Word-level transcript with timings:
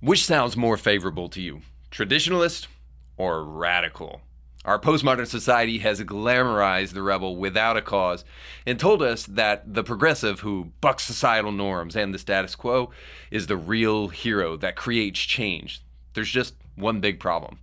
Which 0.00 0.24
sounds 0.24 0.56
more 0.56 0.76
favorable 0.76 1.28
to 1.30 1.42
you, 1.42 1.62
traditionalist 1.90 2.68
or 3.16 3.42
radical? 3.42 4.20
Our 4.64 4.78
postmodern 4.78 5.26
society 5.26 5.78
has 5.78 6.00
glamorized 6.02 6.92
the 6.92 7.02
rebel 7.02 7.34
without 7.34 7.76
a 7.76 7.82
cause 7.82 8.24
and 8.64 8.78
told 8.78 9.02
us 9.02 9.26
that 9.26 9.74
the 9.74 9.82
progressive 9.82 10.40
who 10.40 10.70
bucks 10.80 11.02
societal 11.02 11.50
norms 11.50 11.96
and 11.96 12.14
the 12.14 12.18
status 12.20 12.54
quo 12.54 12.92
is 13.32 13.48
the 13.48 13.56
real 13.56 14.06
hero 14.06 14.56
that 14.58 14.76
creates 14.76 15.18
change. 15.18 15.82
There's 16.14 16.30
just 16.30 16.54
one 16.76 17.00
big 17.00 17.18
problem. 17.18 17.58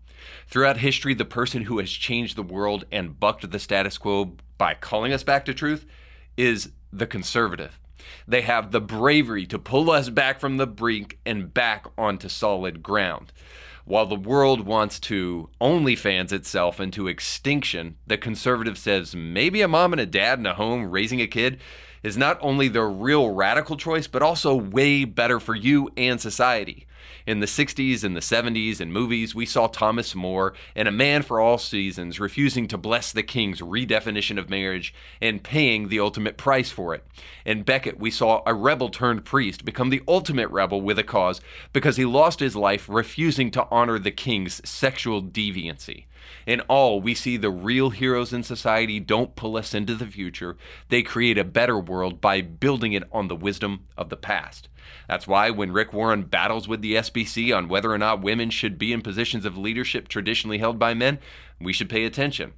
Throughout 0.46 0.78
history, 0.78 1.14
the 1.14 1.24
person 1.24 1.64
who 1.64 1.80
has 1.80 1.90
changed 1.90 2.36
the 2.36 2.44
world 2.44 2.84
and 2.92 3.18
bucked 3.18 3.50
the 3.50 3.60
status 3.60 3.98
quo 3.98 4.34
by 4.58 4.74
calling 4.74 5.14
us 5.14 5.24
back 5.24 5.46
to 5.46 5.54
truth 5.54 5.86
is 6.36 6.72
the 6.92 7.08
conservative. 7.08 7.80
They 8.28 8.42
have 8.42 8.72
the 8.72 8.82
bravery 8.82 9.46
to 9.48 9.60
pull 9.60 9.90
us 9.92 10.10
back 10.10 10.40
from 10.40 10.58
the 10.58 10.68
brink 10.68 11.20
and 11.26 11.54
back 11.54 11.86
onto 11.98 12.30
solid 12.30 12.82
ground. 12.82 13.32
While 13.86 14.08
the 14.08 14.16
world 14.16 14.62
wants 14.66 15.00
to 15.02 15.50
only 15.62 15.96
fans 15.96 16.34
itself 16.34 16.80
into 16.80 17.08
extinction, 17.08 17.98
the 18.08 18.18
conservative 18.18 18.80
says 18.80 19.16
maybe 19.16 19.62
a 19.62 19.68
mom 19.68 19.94
and 19.94 20.02
a 20.02 20.08
dad 20.08 20.40
in 20.40 20.46
a 20.48 20.56
home 20.56 20.90
raising 20.90 21.22
a 21.22 21.28
kid 21.28 21.60
is 22.02 22.18
not 22.18 22.38
only 22.42 22.68
the 22.68 22.84
real 22.84 23.30
radical 23.30 23.78
choice, 23.78 24.08
but 24.08 24.24
also 24.24 24.56
way 24.56 25.06
better 25.06 25.40
for 25.40 25.56
you 25.56 25.90
and 25.96 26.20
society. 26.20 26.88
In 27.26 27.40
the 27.40 27.48
60s 27.48 28.04
and 28.04 28.16
the 28.16 28.20
70s 28.20 28.80
in 28.80 28.92
movies, 28.92 29.34
we 29.34 29.48
saw 29.48 29.66
Thomas 29.66 30.14
More 30.14 30.54
and 30.76 30.88
A 30.88 30.92
Man 30.92 31.24
for 31.24 31.40
All 31.40 31.58
Seasons 31.58 32.20
refusing 32.20 32.68
to 32.68 32.78
bless 32.78 33.12
the 33.12 33.24
king's 33.24 33.62
redefinition 33.62 34.38
of 34.38 34.48
marriage 34.48 34.94
and 35.20 35.42
paying 35.42 35.88
the 35.88 36.00
ultimate 36.00 36.38
price 36.38 36.70
for 36.70 36.94
it. 36.94 37.04
In 37.44 37.64
Becket, 37.64 37.98
we 38.00 38.12
saw 38.12 38.44
a 38.46 38.54
rebel 38.54 38.90
turned 38.90 39.26
priest 39.26 39.66
become 39.66 39.90
the 39.90 40.04
ultimate 40.08 40.52
rebel 40.52 40.82
with 40.82 41.00
a 41.00 41.04
cause 41.04 41.42
because 41.74 41.98
he 41.98 42.06
lost 42.06 42.42
his 42.42 42.56
life 42.56 42.88
refusing 42.88 43.50
to 43.52 43.68
honor 43.72 43.98
the 43.98 44.12
king's 44.12 44.62
sexual 44.68 45.24
deviancy. 45.24 46.06
In 46.46 46.62
all, 46.62 47.02
we 47.02 47.16
see 47.16 47.38
the 47.38 47.50
real 47.50 47.90
heroes 47.90 48.34
in 48.34 48.44
society 48.44 49.00
don't 49.00 49.36
pull 49.36 49.58
us 49.58 49.74
into 49.74 49.96
the 49.96 50.06
future. 50.06 50.58
They 50.90 51.02
create 51.02 51.40
a 51.40 51.44
better 51.44 51.80
world 51.80 52.22
by 52.22 52.42
building 52.42 52.94
it 52.94 53.04
on 53.12 53.30
the 53.30 53.36
wisdom 53.36 53.86
of 53.98 54.10
the 54.10 54.18
past. 54.18 54.70
That's 55.08 55.28
why 55.28 55.50
when 55.50 55.72
Rick 55.72 55.94
Warren 55.94 56.24
battles 56.24 56.68
with 56.68 56.82
the 56.82 56.96
SBC 56.96 57.56
on 57.56 57.68
whether 57.68 57.92
or 57.92 57.98
not 57.98 58.22
women 58.22 58.50
should 58.50 58.78
be 58.78 58.94
in 58.94 59.02
positions 59.02 59.46
of 59.46 59.58
leadership 59.58 60.08
traditionally 60.08 60.58
held 60.58 60.80
by 60.80 60.94
men, 60.94 61.20
we 61.60 61.74
should 61.74 61.90
pay 61.90 62.06
attention. 62.06 62.54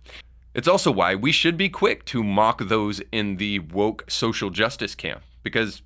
It's 0.53 0.67
also 0.67 0.92
why 0.92 1.14
we 1.14 1.31
should 1.31 1.58
be 1.58 1.69
quick 1.69 2.03
to 2.06 2.23
mock 2.23 2.61
those 2.67 3.02
in 3.11 3.36
the 3.36 3.59
woke 3.59 4.06
social 4.09 4.50
justice 4.50 4.95
camp, 4.95 5.22
because 5.44 5.84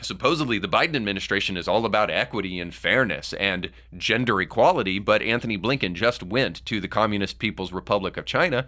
supposedly 0.00 0.58
the 0.58 0.68
Biden 0.68 0.96
administration 0.96 1.56
is 1.56 1.68
all 1.68 1.84
about 1.86 2.10
equity 2.10 2.58
and 2.58 2.74
fairness 2.74 3.32
and 3.34 3.70
gender 3.96 4.40
equality, 4.40 4.98
but 4.98 5.22
Antony 5.22 5.56
Blinken 5.56 5.94
just 5.94 6.22
went 6.22 6.64
to 6.66 6.80
the 6.80 6.88
Communist 6.88 7.38
People's 7.38 7.72
Republic 7.72 8.16
of 8.16 8.24
China, 8.24 8.66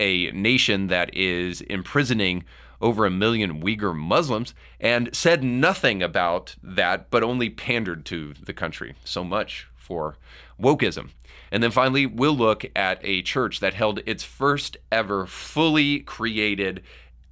a 0.00 0.30
nation 0.30 0.86
that 0.86 1.14
is 1.14 1.60
imprisoning 1.62 2.44
over 2.80 3.06
a 3.06 3.10
million 3.10 3.62
Uyghur 3.62 3.96
Muslims, 3.96 4.54
and 4.80 5.14
said 5.14 5.42
nothing 5.42 6.02
about 6.02 6.56
that, 6.62 7.10
but 7.10 7.22
only 7.22 7.50
pandered 7.50 8.04
to 8.06 8.34
the 8.34 8.52
country. 8.52 8.94
So 9.04 9.24
much 9.24 9.68
for 9.76 10.16
wokeism. 10.60 11.10
And 11.50 11.62
then 11.62 11.70
finally, 11.70 12.06
we'll 12.06 12.36
look 12.36 12.64
at 12.74 12.98
a 13.02 13.22
church 13.22 13.60
that 13.60 13.74
held 13.74 14.00
its 14.04 14.24
first 14.24 14.76
ever 14.90 15.26
fully 15.26 16.00
created 16.00 16.82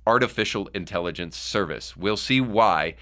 artificial 0.06 0.68
intelligence 0.74 1.36
service. 1.36 1.96
We'll 1.96 2.16
see 2.16 2.40
why 2.40 2.94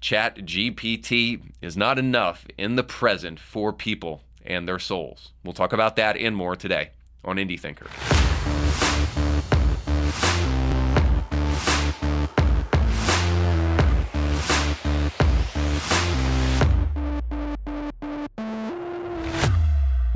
Chat 0.00 0.38
GPT 0.38 1.40
is 1.60 1.76
not 1.76 1.98
enough 1.98 2.46
in 2.58 2.76
the 2.76 2.82
present 2.82 3.38
for 3.38 3.72
people 3.72 4.22
and 4.44 4.66
their 4.66 4.78
souls. 4.78 5.32
We'll 5.44 5.52
talk 5.52 5.72
about 5.72 5.96
that 5.96 6.16
and 6.16 6.34
more 6.34 6.56
today 6.56 6.90
on 7.24 7.36
Indie 7.36 7.60
Thinker. 7.60 7.86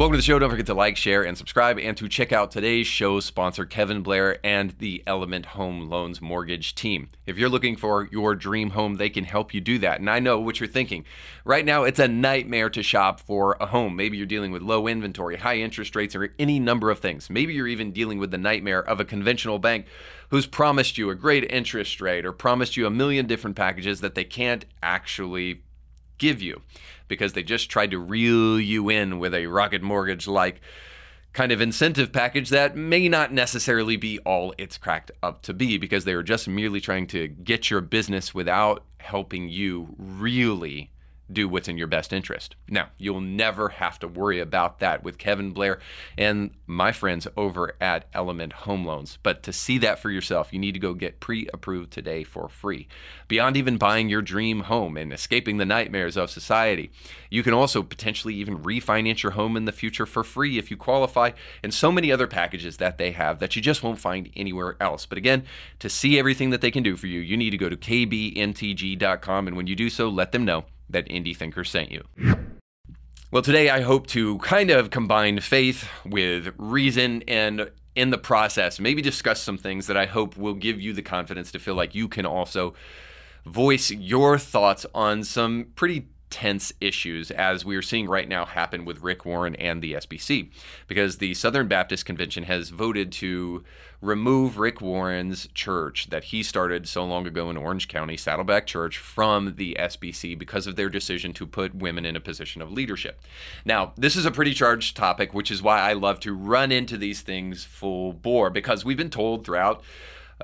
Welcome 0.04 0.16
to 0.16 0.19
the 0.19 0.22
show. 0.22 0.38
Don't 0.38 0.50
forget 0.50 0.66
to 0.66 0.75
like, 0.75 0.98
share, 0.98 1.22
and 1.22 1.38
subscribe, 1.38 1.78
and 1.78 1.97
to 1.97 2.10
check 2.10 2.31
out 2.31 2.50
today's 2.50 2.87
show 2.87 3.20
sponsor, 3.20 3.65
Kevin 3.65 4.03
Blair 4.03 4.37
and 4.44 4.72
the 4.78 5.03
Element 5.06 5.47
Home 5.47 5.88
Loans 5.88 6.20
Mortgage 6.20 6.75
team. 6.75 7.09
If 7.25 7.38
you're 7.38 7.48
looking 7.48 7.75
for 7.75 8.06
your 8.12 8.34
dream 8.34 8.72
home, 8.72 8.97
they 8.97 9.09
can 9.09 9.25
help 9.25 9.54
you 9.54 9.62
do 9.62 9.78
that. 9.78 10.00
And 10.00 10.10
I 10.10 10.20
know 10.20 10.38
what 10.38 10.60
you're 10.60 10.69
thinking. 10.69 11.06
Right 11.47 11.65
now, 11.65 11.84
it's 11.84 11.98
a 11.98 12.06
nightmare 12.06 12.69
to 12.69 12.82
shop 12.82 13.19
for 13.19 13.56
a 13.59 13.65
home. 13.65 13.97
Maybe 13.97 14.19
you're 14.19 14.26
dealing 14.26 14.53
with 14.53 14.60
low 14.60 14.87
inventory, 14.87 15.37
high 15.37 15.56
interest 15.56 15.97
rates, 15.97 16.15
or 16.15 16.34
any 16.38 16.60
number 16.60 16.91
of 16.91 16.98
things. 16.98 17.31
Maybe 17.31 17.54
you're 17.54 17.66
even 17.66 17.91
dealing 17.91 18.19
with 18.19 18.31
the 18.31 18.36
nightmare 18.36 18.86
of 18.86 19.00
a 19.00 19.06
conventional 19.06 19.59
bank 19.59 19.86
who's 20.28 20.47
promised 20.47 20.98
you 20.98 21.09
a 21.09 21.15
great 21.15 21.50
interest 21.50 22.03
rate 22.03 22.26
or 22.26 22.32
promised 22.32 22.76
you 22.76 22.86
a 22.86 22.91
million 22.91 23.26
different 23.26 23.56
packages 23.56 24.03
that 24.03 24.15
they 24.15 24.25
can't 24.25 24.66
actually 24.82 25.62
give 26.19 26.42
you 26.42 26.60
because 27.09 27.32
they 27.32 27.42
just 27.42 27.70
tried 27.70 27.91
to 27.91 27.98
reel 27.98 28.60
you 28.60 28.88
in 28.88 29.19
with 29.19 29.34
a 29.34 29.47
rocket 29.47 29.82
mortgage 29.82 30.26
like 30.26 30.60
kind 31.32 31.50
of 31.50 31.60
incentive 31.60 32.12
package 32.12 32.48
that 32.50 32.76
may 32.76 33.09
not 33.09 33.32
necessarily 33.32 33.97
be 33.97 34.19
all 34.20 34.54
it's 34.56 34.78
cracked 34.78 35.10
up 35.22 35.42
to 35.42 35.53
be 35.53 35.76
because 35.76 36.04
they 36.04 36.15
were 36.15 36.22
just 36.22 36.47
merely 36.47 36.81
trying 36.81 37.06
to 37.09 37.26
get 37.26 37.70
your 37.70 37.81
business 37.81 38.32
without 38.32 38.84
helping 38.98 39.48
you 39.48 39.94
really 39.98 40.91
do 41.32 41.48
what's 41.48 41.68
in 41.68 41.78
your 41.78 41.86
best 41.86 42.12
interest. 42.12 42.54
Now, 42.68 42.88
you'll 42.98 43.20
never 43.20 43.70
have 43.70 43.98
to 44.00 44.08
worry 44.08 44.40
about 44.40 44.78
that 44.80 45.02
with 45.02 45.18
Kevin 45.18 45.52
Blair 45.52 45.78
and 46.18 46.50
my 46.66 46.92
friends 46.92 47.26
over 47.36 47.74
at 47.80 48.06
Element 48.12 48.52
Home 48.52 48.84
Loans. 48.84 49.18
But 49.22 49.42
to 49.44 49.52
see 49.52 49.78
that 49.78 49.98
for 49.98 50.10
yourself, 50.10 50.52
you 50.52 50.58
need 50.58 50.72
to 50.72 50.80
go 50.80 50.94
get 50.94 51.20
pre 51.20 51.48
approved 51.52 51.92
today 51.92 52.24
for 52.24 52.48
free. 52.48 52.88
Beyond 53.28 53.56
even 53.56 53.78
buying 53.78 54.08
your 54.08 54.22
dream 54.22 54.60
home 54.60 54.96
and 54.96 55.12
escaping 55.12 55.56
the 55.56 55.64
nightmares 55.64 56.16
of 56.16 56.30
society, 56.30 56.90
you 57.30 57.42
can 57.42 57.54
also 57.54 57.82
potentially 57.82 58.34
even 58.34 58.58
refinance 58.58 59.22
your 59.22 59.32
home 59.32 59.56
in 59.56 59.64
the 59.64 59.72
future 59.72 60.06
for 60.06 60.24
free 60.24 60.58
if 60.58 60.70
you 60.70 60.76
qualify, 60.76 61.30
and 61.62 61.72
so 61.72 61.91
many 61.91 62.12
other 62.12 62.26
packages 62.26 62.76
that 62.76 62.98
they 62.98 63.12
have 63.12 63.38
that 63.38 63.56
you 63.56 63.62
just 63.62 63.82
won't 63.82 63.98
find 63.98 64.30
anywhere 64.36 64.76
else. 64.80 65.06
But 65.06 65.18
again, 65.18 65.44
to 65.78 65.88
see 65.88 66.18
everything 66.18 66.50
that 66.50 66.60
they 66.60 66.70
can 66.70 66.82
do 66.82 66.96
for 66.96 67.06
you, 67.06 67.20
you 67.20 67.36
need 67.36 67.50
to 67.50 67.58
go 67.58 67.68
to 67.68 67.76
kbntg.com. 67.76 69.48
And 69.48 69.56
when 69.56 69.66
you 69.66 69.76
do 69.76 69.88
so, 69.88 70.08
let 70.08 70.32
them 70.32 70.44
know 70.44 70.64
that 70.91 71.09
Indie 71.09 71.37
Thinker 71.37 71.65
sent 71.65 71.91
you. 71.91 72.05
Well, 73.31 73.43
today 73.43 73.69
I 73.71 73.81
hope 73.81 74.06
to 74.09 74.39
kind 74.39 74.71
of 74.71 74.91
combine 74.91 75.41
faith 75.41 75.89
with 76.05 76.53
reason 76.56 77.25
and 77.27 77.71
in 77.97 78.11
the 78.11 78.19
process, 78.19 78.81
maybe 78.81 79.03
discuss 79.03 79.41
some 79.41 79.59
things 79.59 79.87
that 79.87 79.97
I 79.97 80.06
hope 80.06 80.37
will 80.37 80.55
give 80.55 80.81
you 80.81 80.93
the 80.93 81.03
confidence 81.03 81.53
to 81.53 81.59
feel 81.59 81.75
like 81.75 81.95
you 81.95 82.09
can 82.09 82.27
also 82.27 82.75
voice 83.47 83.91
your 83.91 84.39
thoughts 84.39 84.87
on 84.95 85.22
some 85.22 85.67
pretty 85.77 86.09
tense 86.31 86.72
issues 86.81 87.31
as 87.31 87.65
we 87.65 87.77
are 87.77 87.83
seeing 87.83 88.09
right 88.09 88.28
now 88.28 88.45
happen 88.45 88.84
with 88.84 89.03
Rick 89.03 89.25
Warren 89.25 89.55
and 89.55 89.81
the 89.81 89.93
SBC. 89.93 90.51
Because 90.89 91.19
the 91.19 91.34
Southern 91.34 91.69
Baptist 91.69 92.06
Convention 92.06 92.45
has 92.45 92.71
voted 92.71 93.12
to 93.12 93.62
remove 94.04 94.59
Rick 94.59 94.81
Warren's 94.81 95.48
church 95.54 96.09
that 96.10 96.25
he 96.25 96.42
started 96.42 96.87
so 96.87 97.04
long 97.04 97.26
ago 97.26 97.48
in 97.48 97.56
Orange 97.56 97.88
County, 97.88 98.16
Saddleback 98.16 98.66
Church, 98.66 98.98
from 98.98 99.54
the 99.56 99.76
SBC 99.81 100.38
because 100.38 100.66
of 100.66 100.76
their 100.76 100.91
decision 100.91 101.32
to 101.32 101.47
put 101.47 101.75
women 101.75 102.04
in 102.04 102.15
a 102.15 102.20
position 102.20 102.60
of 102.60 102.70
leadership. 102.70 103.20
Now, 103.65 103.92
this 103.97 104.15
is 104.15 104.26
a 104.26 104.31
pretty 104.31 104.53
charged 104.53 104.97
topic, 104.97 105.32
which 105.32 105.50
is 105.50 105.62
why 105.62 105.81
I 105.81 105.94
love 105.94 106.20
to 106.20 106.34
run 106.34 106.70
into 106.70 106.98
these 106.98 107.22
things 107.22 107.65
full 107.65 108.12
bore 108.12 108.50
because 108.50 108.84
we've 108.84 108.97
been 108.97 109.10
told 109.10 109.44
throughout 109.44 109.82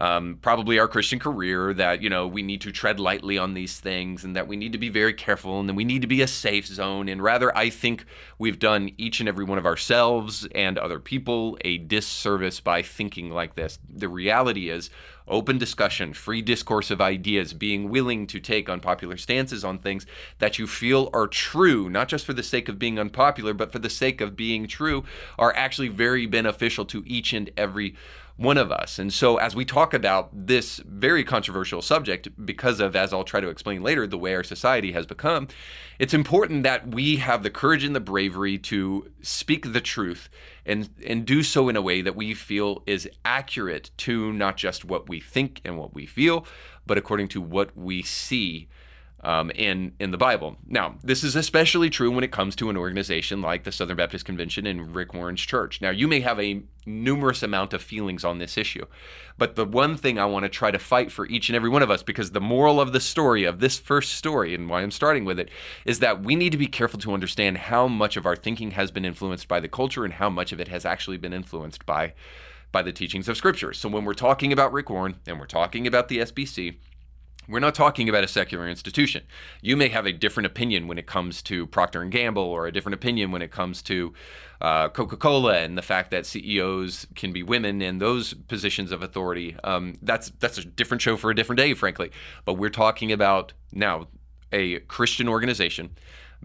um, 0.00 0.38
probably 0.40 0.78
our 0.78 0.88
Christian 0.88 1.18
career 1.18 1.74
that, 1.74 2.02
you 2.02 2.08
know, 2.08 2.26
we 2.26 2.42
need 2.42 2.60
to 2.62 2.72
tread 2.72 3.00
lightly 3.00 3.38
on 3.38 3.54
these 3.54 3.80
things 3.80 4.24
and 4.24 4.36
that 4.36 4.46
we 4.46 4.56
need 4.56 4.72
to 4.72 4.78
be 4.78 4.88
very 4.88 5.12
careful 5.12 5.60
and 5.60 5.68
that 5.68 5.74
we 5.74 5.84
need 5.84 6.02
to 6.02 6.08
be 6.08 6.22
a 6.22 6.26
safe 6.26 6.66
zone. 6.66 7.08
And 7.08 7.22
rather, 7.22 7.56
I 7.56 7.70
think 7.70 8.04
we've 8.38 8.58
done 8.58 8.90
each 8.96 9.20
and 9.20 9.28
every 9.28 9.44
one 9.44 9.58
of 9.58 9.66
ourselves 9.66 10.46
and 10.54 10.78
other 10.78 11.00
people 11.00 11.58
a 11.64 11.78
disservice 11.78 12.60
by 12.60 12.82
thinking 12.82 13.30
like 13.30 13.56
this. 13.56 13.78
The 13.88 14.08
reality 14.08 14.70
is, 14.70 14.90
open 15.30 15.58
discussion, 15.58 16.12
free 16.12 16.42
discourse 16.42 16.90
of 16.90 17.00
ideas, 17.00 17.54
being 17.54 17.88
willing 17.88 18.26
to 18.26 18.40
take 18.40 18.68
unpopular 18.68 19.16
stances 19.16 19.64
on 19.64 19.78
things 19.78 20.04
that 20.38 20.58
you 20.58 20.66
feel 20.66 21.08
are 21.12 21.28
true, 21.28 21.88
not 21.88 22.08
just 22.08 22.26
for 22.26 22.32
the 22.32 22.42
sake 22.42 22.68
of 22.68 22.78
being 22.78 22.98
unpopular, 22.98 23.54
but 23.54 23.70
for 23.70 23.78
the 23.78 23.88
sake 23.90 24.20
of 24.20 24.36
being 24.36 24.66
true, 24.66 25.04
are 25.38 25.54
actually 25.54 25.88
very 25.88 26.26
beneficial 26.26 26.84
to 26.84 27.04
each 27.06 27.32
and 27.32 27.50
every 27.56 27.94
one 28.40 28.56
of 28.56 28.72
us. 28.72 28.98
And 28.98 29.12
so, 29.12 29.36
as 29.36 29.54
we 29.54 29.66
talk 29.66 29.92
about 29.92 30.30
this 30.32 30.78
very 30.78 31.24
controversial 31.24 31.82
subject, 31.82 32.28
because 32.46 32.80
of, 32.80 32.96
as 32.96 33.12
I'll 33.12 33.22
try 33.22 33.40
to 33.40 33.50
explain 33.50 33.82
later, 33.82 34.06
the 34.06 34.16
way 34.16 34.34
our 34.34 34.42
society 34.42 34.92
has 34.92 35.04
become, 35.04 35.48
it's 35.98 36.14
important 36.14 36.62
that 36.62 36.88
we 36.88 37.16
have 37.16 37.42
the 37.42 37.50
courage 37.50 37.84
and 37.84 37.94
the 37.94 38.00
bravery 38.00 38.56
to 38.56 39.10
speak 39.20 39.74
the 39.74 39.80
truth 39.82 40.30
and, 40.64 40.88
and 41.06 41.26
do 41.26 41.42
so 41.42 41.68
in 41.68 41.76
a 41.76 41.82
way 41.82 42.00
that 42.00 42.16
we 42.16 42.32
feel 42.32 42.82
is 42.86 43.06
accurate 43.26 43.90
to 43.98 44.32
not 44.32 44.56
just 44.56 44.86
what 44.86 45.06
we 45.06 45.20
think 45.20 45.60
and 45.62 45.76
what 45.76 45.92
we 45.92 46.06
feel, 46.06 46.46
but 46.86 46.96
according 46.96 47.28
to 47.28 47.42
what 47.42 47.76
we 47.76 48.02
see 48.02 48.68
um, 49.22 49.50
in 49.50 49.92
in 49.98 50.10
the 50.10 50.18
Bible. 50.18 50.56
Now, 50.66 50.94
this 51.02 51.22
is 51.22 51.36
especially 51.36 51.90
true 51.90 52.10
when 52.10 52.24
it 52.24 52.32
comes 52.32 52.56
to 52.56 52.70
an 52.70 52.76
organization 52.76 53.42
like 53.42 53.64
the 53.64 53.72
Southern 53.72 53.96
Baptist 53.96 54.24
Convention 54.24 54.66
and 54.66 54.94
Rick 54.94 55.12
Warren's 55.12 55.42
church. 55.42 55.80
Now, 55.80 55.90
you 55.90 56.08
may 56.08 56.20
have 56.20 56.40
a 56.40 56.62
numerous 56.86 57.42
amount 57.42 57.74
of 57.74 57.82
feelings 57.82 58.24
on 58.24 58.38
this 58.38 58.56
issue, 58.56 58.86
but 59.36 59.56
the 59.56 59.66
one 59.66 59.96
thing 59.96 60.18
I 60.18 60.24
want 60.24 60.44
to 60.44 60.48
try 60.48 60.70
to 60.70 60.78
fight 60.78 61.12
for 61.12 61.26
each 61.26 61.48
and 61.48 61.56
every 61.56 61.68
one 61.68 61.82
of 61.82 61.90
us, 61.90 62.02
because 62.02 62.30
the 62.30 62.40
moral 62.40 62.80
of 62.80 62.92
the 62.92 63.00
story 63.00 63.44
of 63.44 63.60
this 63.60 63.78
first 63.78 64.12
story 64.12 64.54
and 64.54 64.68
why 64.68 64.80
I'm 64.80 64.90
starting 64.90 65.26
with 65.26 65.38
it, 65.38 65.50
is 65.84 65.98
that 65.98 66.22
we 66.22 66.34
need 66.34 66.50
to 66.50 66.58
be 66.58 66.66
careful 66.66 66.98
to 67.00 67.12
understand 67.12 67.58
how 67.58 67.86
much 67.86 68.16
of 68.16 68.24
our 68.24 68.36
thinking 68.36 68.72
has 68.72 68.90
been 68.90 69.04
influenced 69.04 69.48
by 69.48 69.60
the 69.60 69.68
culture 69.68 70.04
and 70.04 70.14
how 70.14 70.30
much 70.30 70.52
of 70.52 70.60
it 70.60 70.68
has 70.68 70.86
actually 70.86 71.18
been 71.18 71.32
influenced 71.32 71.84
by 71.84 72.14
by 72.72 72.82
the 72.82 72.92
teachings 72.92 73.28
of 73.28 73.36
Scripture. 73.36 73.72
So 73.72 73.88
when 73.88 74.04
we're 74.04 74.14
talking 74.14 74.52
about 74.52 74.72
Rick 74.72 74.90
Warren 74.90 75.16
and 75.26 75.40
we're 75.40 75.46
talking 75.46 75.88
about 75.88 76.06
the 76.06 76.18
SBC 76.18 76.76
we're 77.48 77.60
not 77.60 77.74
talking 77.74 78.08
about 78.08 78.24
a 78.24 78.28
secular 78.28 78.68
institution. 78.68 79.24
You 79.60 79.76
may 79.76 79.88
have 79.88 80.06
a 80.06 80.12
different 80.12 80.46
opinion 80.46 80.86
when 80.86 80.98
it 80.98 81.06
comes 81.06 81.42
to 81.42 81.66
Procter 81.66 82.02
and 82.02 82.12
Gamble, 82.12 82.42
or 82.42 82.66
a 82.66 82.72
different 82.72 82.94
opinion 82.94 83.32
when 83.32 83.42
it 83.42 83.50
comes 83.50 83.82
to 83.82 84.12
uh, 84.60 84.88
Coca-Cola 84.90 85.58
and 85.58 85.76
the 85.76 85.82
fact 85.82 86.10
that 86.10 86.26
CEOs 86.26 87.06
can 87.14 87.32
be 87.32 87.42
women 87.42 87.80
in 87.80 87.98
those 87.98 88.34
positions 88.34 88.92
of 88.92 89.02
authority. 89.02 89.56
Um, 89.64 89.96
that's 90.02 90.30
that's 90.38 90.58
a 90.58 90.64
different 90.64 91.02
show 91.02 91.16
for 91.16 91.30
a 91.30 91.34
different 91.34 91.58
day, 91.58 91.74
frankly. 91.74 92.10
But 92.44 92.54
we're 92.54 92.70
talking 92.70 93.10
about 93.10 93.52
now 93.72 94.08
a 94.52 94.80
Christian 94.80 95.28
organization 95.28 95.96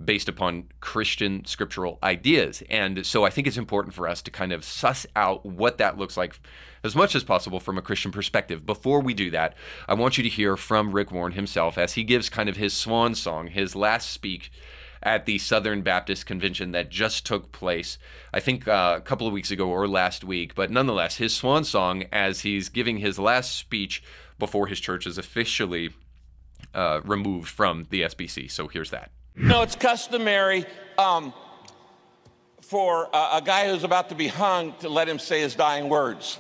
based 0.04 0.28
upon 0.28 0.66
Christian 0.82 1.46
scriptural 1.46 2.00
ideas. 2.04 2.62
And 2.70 3.06
so 3.06 3.24
I 3.24 3.30
think 3.30 3.48
it's 3.48 3.58
important 3.58 3.94
for 3.94 4.08
us 4.08 4.22
to 4.24 4.32
kind 4.32 4.52
of 4.52 4.66
suss 4.66 5.06
out 5.16 5.46
what 5.46 5.78
that 5.78 5.98
looks 5.98 6.18
like 6.18 6.40
as 6.86 6.96
much 6.96 7.16
as 7.16 7.24
possible 7.24 7.60
from 7.60 7.78
a 7.78 7.82
Christian 7.82 8.12
perspective. 8.12 8.66
Before 8.66 9.02
we 9.02 9.16
do 9.16 9.32
that, 9.32 9.56
I 9.88 9.96
want 9.96 10.18
you 10.18 10.24
to 10.24 10.30
hear 10.30 10.56
from 10.56 10.92
Rick 10.92 11.12
Warren 11.12 11.34
himself 11.34 11.80
as 11.80 11.94
he 11.94 12.04
gives 12.04 12.30
kind 12.30 12.48
of 12.48 12.58
his 12.58 12.74
swan 12.74 13.16
song, 13.16 13.48
his 13.48 13.76
last 13.76 14.12
speech 14.12 14.52
at 15.02 15.26
the 15.26 15.40
Southern 15.40 15.82
Baptist 15.82 16.28
Convention 16.28 16.72
that 16.72 16.90
just 16.90 17.26
took 17.26 17.52
place, 17.52 17.98
I 18.32 18.40
think 18.40 18.68
uh, 18.68 18.96
a 18.98 19.02
couple 19.02 19.26
of 19.26 19.34
weeks 19.34 19.50
ago 19.50 19.68
or 19.68 19.88
last 19.88 20.24
week. 20.24 20.54
But 20.54 20.70
nonetheless, 20.70 21.18
his 21.18 21.36
swan 21.36 21.64
song 21.64 22.06
as 22.12 22.42
he's 22.42 22.70
giving 22.70 22.98
his 22.98 23.18
last 23.18 23.56
speech 23.56 24.04
before 24.38 24.68
his 24.68 24.80
church 24.80 25.08
is 25.08 25.18
officially 25.18 25.90
uh, 26.76 27.02
removed 27.04 27.50
from 27.50 27.88
the 27.90 28.02
SBC. 28.02 28.50
So 28.52 28.68
here's 28.68 28.92
that. 28.92 29.12
No, 29.36 29.64
it's 29.64 29.76
customary 29.76 30.66
um, 30.98 31.34
for 32.62 33.10
a 33.14 33.42
guy 33.44 33.70
who's 33.70 33.84
about 33.84 34.10
to 34.10 34.16
be 34.16 34.28
hung 34.28 34.74
to 34.80 34.90
let 34.90 35.10
him 35.10 35.20
say 35.20 35.42
his 35.42 35.56
dying 35.56 35.90
words. 35.90 36.40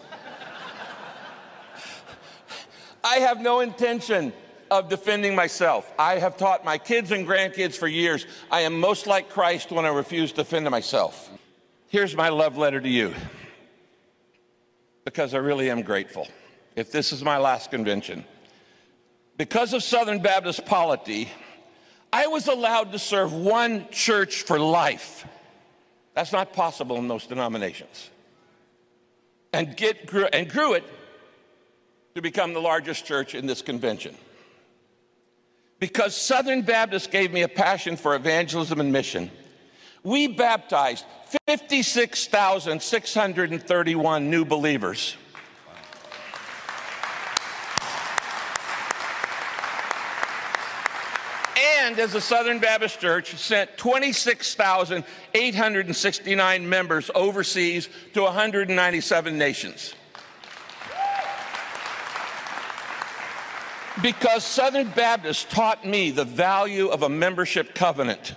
I 3.06 3.18
have 3.18 3.40
no 3.40 3.60
intention 3.60 4.34
of 4.72 4.90
defending 4.90 5.36
myself. 5.36 5.94
I 6.00 6.16
have 6.18 6.38
taught 6.38 6.66
my 6.66 6.80
kids 6.80 7.12
and 7.12 7.28
grandkids 7.28 7.76
for 7.76 7.88
years 7.88 8.26
I 8.50 8.62
am 8.62 8.80
most 8.80 9.06
like 9.06 9.30
Christ 9.30 9.72
when 9.72 9.86
I 9.86 9.90
refuse 9.90 10.32
to 10.32 10.38
defend 10.38 10.68
myself. 10.72 11.30
Here's 11.88 12.16
my 12.16 12.30
love 12.30 12.58
letter 12.58 12.82
to 12.82 12.90
you 12.90 13.14
because 15.06 15.36
I 15.36 15.38
really 15.38 15.70
am 15.70 15.84
grateful. 15.84 16.28
If 16.76 16.92
this 16.92 17.14
is 17.14 17.24
my 17.24 17.38
last 17.38 17.70
convention, 17.70 18.26
because 19.38 19.74
of 19.74 19.84
Southern 19.84 20.20
Baptist 20.20 20.66
polity, 20.66 21.30
I 22.12 22.26
was 22.26 22.48
allowed 22.48 22.92
to 22.94 23.00
serve 23.00 23.32
one 23.32 23.88
church 23.92 24.42
for 24.42 24.58
life. 24.58 25.28
That's 26.16 26.32
not 26.32 26.54
possible 26.54 26.98
in 26.98 27.08
those 27.08 27.28
denominations. 27.28 28.10
And, 29.54 29.78
get, 29.78 30.08
grew, 30.08 30.26
and 30.26 30.50
grew 30.50 30.74
it 30.74 30.84
to 32.16 32.22
become 32.22 32.54
the 32.54 32.62
largest 32.62 33.06
church 33.06 33.36
in 33.36 33.46
this 33.46 33.62
convention. 33.62 34.16
Because 35.80 36.16
Southern 36.16 36.62
Baptists 36.62 37.08
gave 37.08 37.34
me 37.34 37.42
a 37.42 37.50
passion 37.50 37.98
for 37.98 38.16
evangelism 38.16 38.80
and 38.80 38.94
mission, 38.94 39.30
we 40.02 40.28
baptized 40.28 41.04
56,631 41.46 44.30
new 44.30 44.46
believers. 44.46 45.18
and 51.58 51.98
as 52.00 52.14
the 52.14 52.22
Southern 52.22 52.60
Baptist 52.60 53.00
Church 53.00 53.36
sent 53.36 53.78
26,869 53.78 56.68
members 56.68 57.12
overseas 57.14 57.88
to 58.14 58.24
197 58.24 59.38
nations. 59.38 59.94
Because 64.02 64.44
Southern 64.44 64.90
Baptists 64.90 65.46
taught 65.46 65.86
me 65.86 66.12
the 66.12 66.26
value 66.26 66.88
of 66.88 67.04
a 67.04 67.10
membership 67.10 67.74
covenant. 67.74 68.36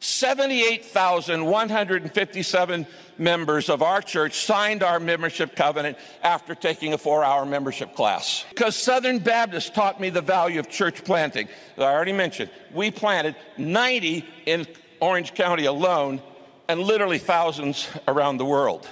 78,157 0.00 2.86
members 3.18 3.70
of 3.70 3.82
our 3.82 4.02
church 4.02 4.44
signed 4.44 4.82
our 4.82 5.00
membership 5.00 5.56
covenant 5.56 5.96
after 6.22 6.54
taking 6.54 6.92
a 6.92 6.98
four 6.98 7.24
hour 7.24 7.46
membership 7.46 7.94
class. 7.94 8.44
Because 8.50 8.76
Southern 8.76 9.20
Baptists 9.20 9.70
taught 9.70 9.98
me 10.00 10.10
the 10.10 10.20
value 10.20 10.60
of 10.60 10.68
church 10.68 11.02
planting. 11.04 11.48
As 11.76 11.82
I 11.82 11.90
already 11.92 12.12
mentioned, 12.12 12.50
we 12.74 12.90
planted 12.90 13.36
90 13.56 14.26
in 14.46 14.66
Orange 15.00 15.34
County 15.34 15.64
alone 15.64 16.20
and 16.68 16.80
literally 16.80 17.18
thousands 17.18 17.88
around 18.08 18.36
the 18.36 18.44
world. 18.44 18.86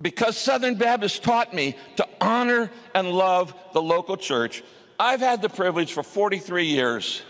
Because 0.00 0.36
Southern 0.36 0.74
Baptists 0.74 1.18
taught 1.18 1.54
me 1.54 1.76
to 1.96 2.06
honor 2.20 2.70
and 2.94 3.10
love 3.10 3.54
the 3.72 3.82
local 3.82 4.16
church, 4.16 4.62
I've 4.98 5.20
had 5.20 5.42
the 5.42 5.48
privilege 5.48 5.92
for 5.92 6.02
43 6.02 6.64
years 6.64 7.22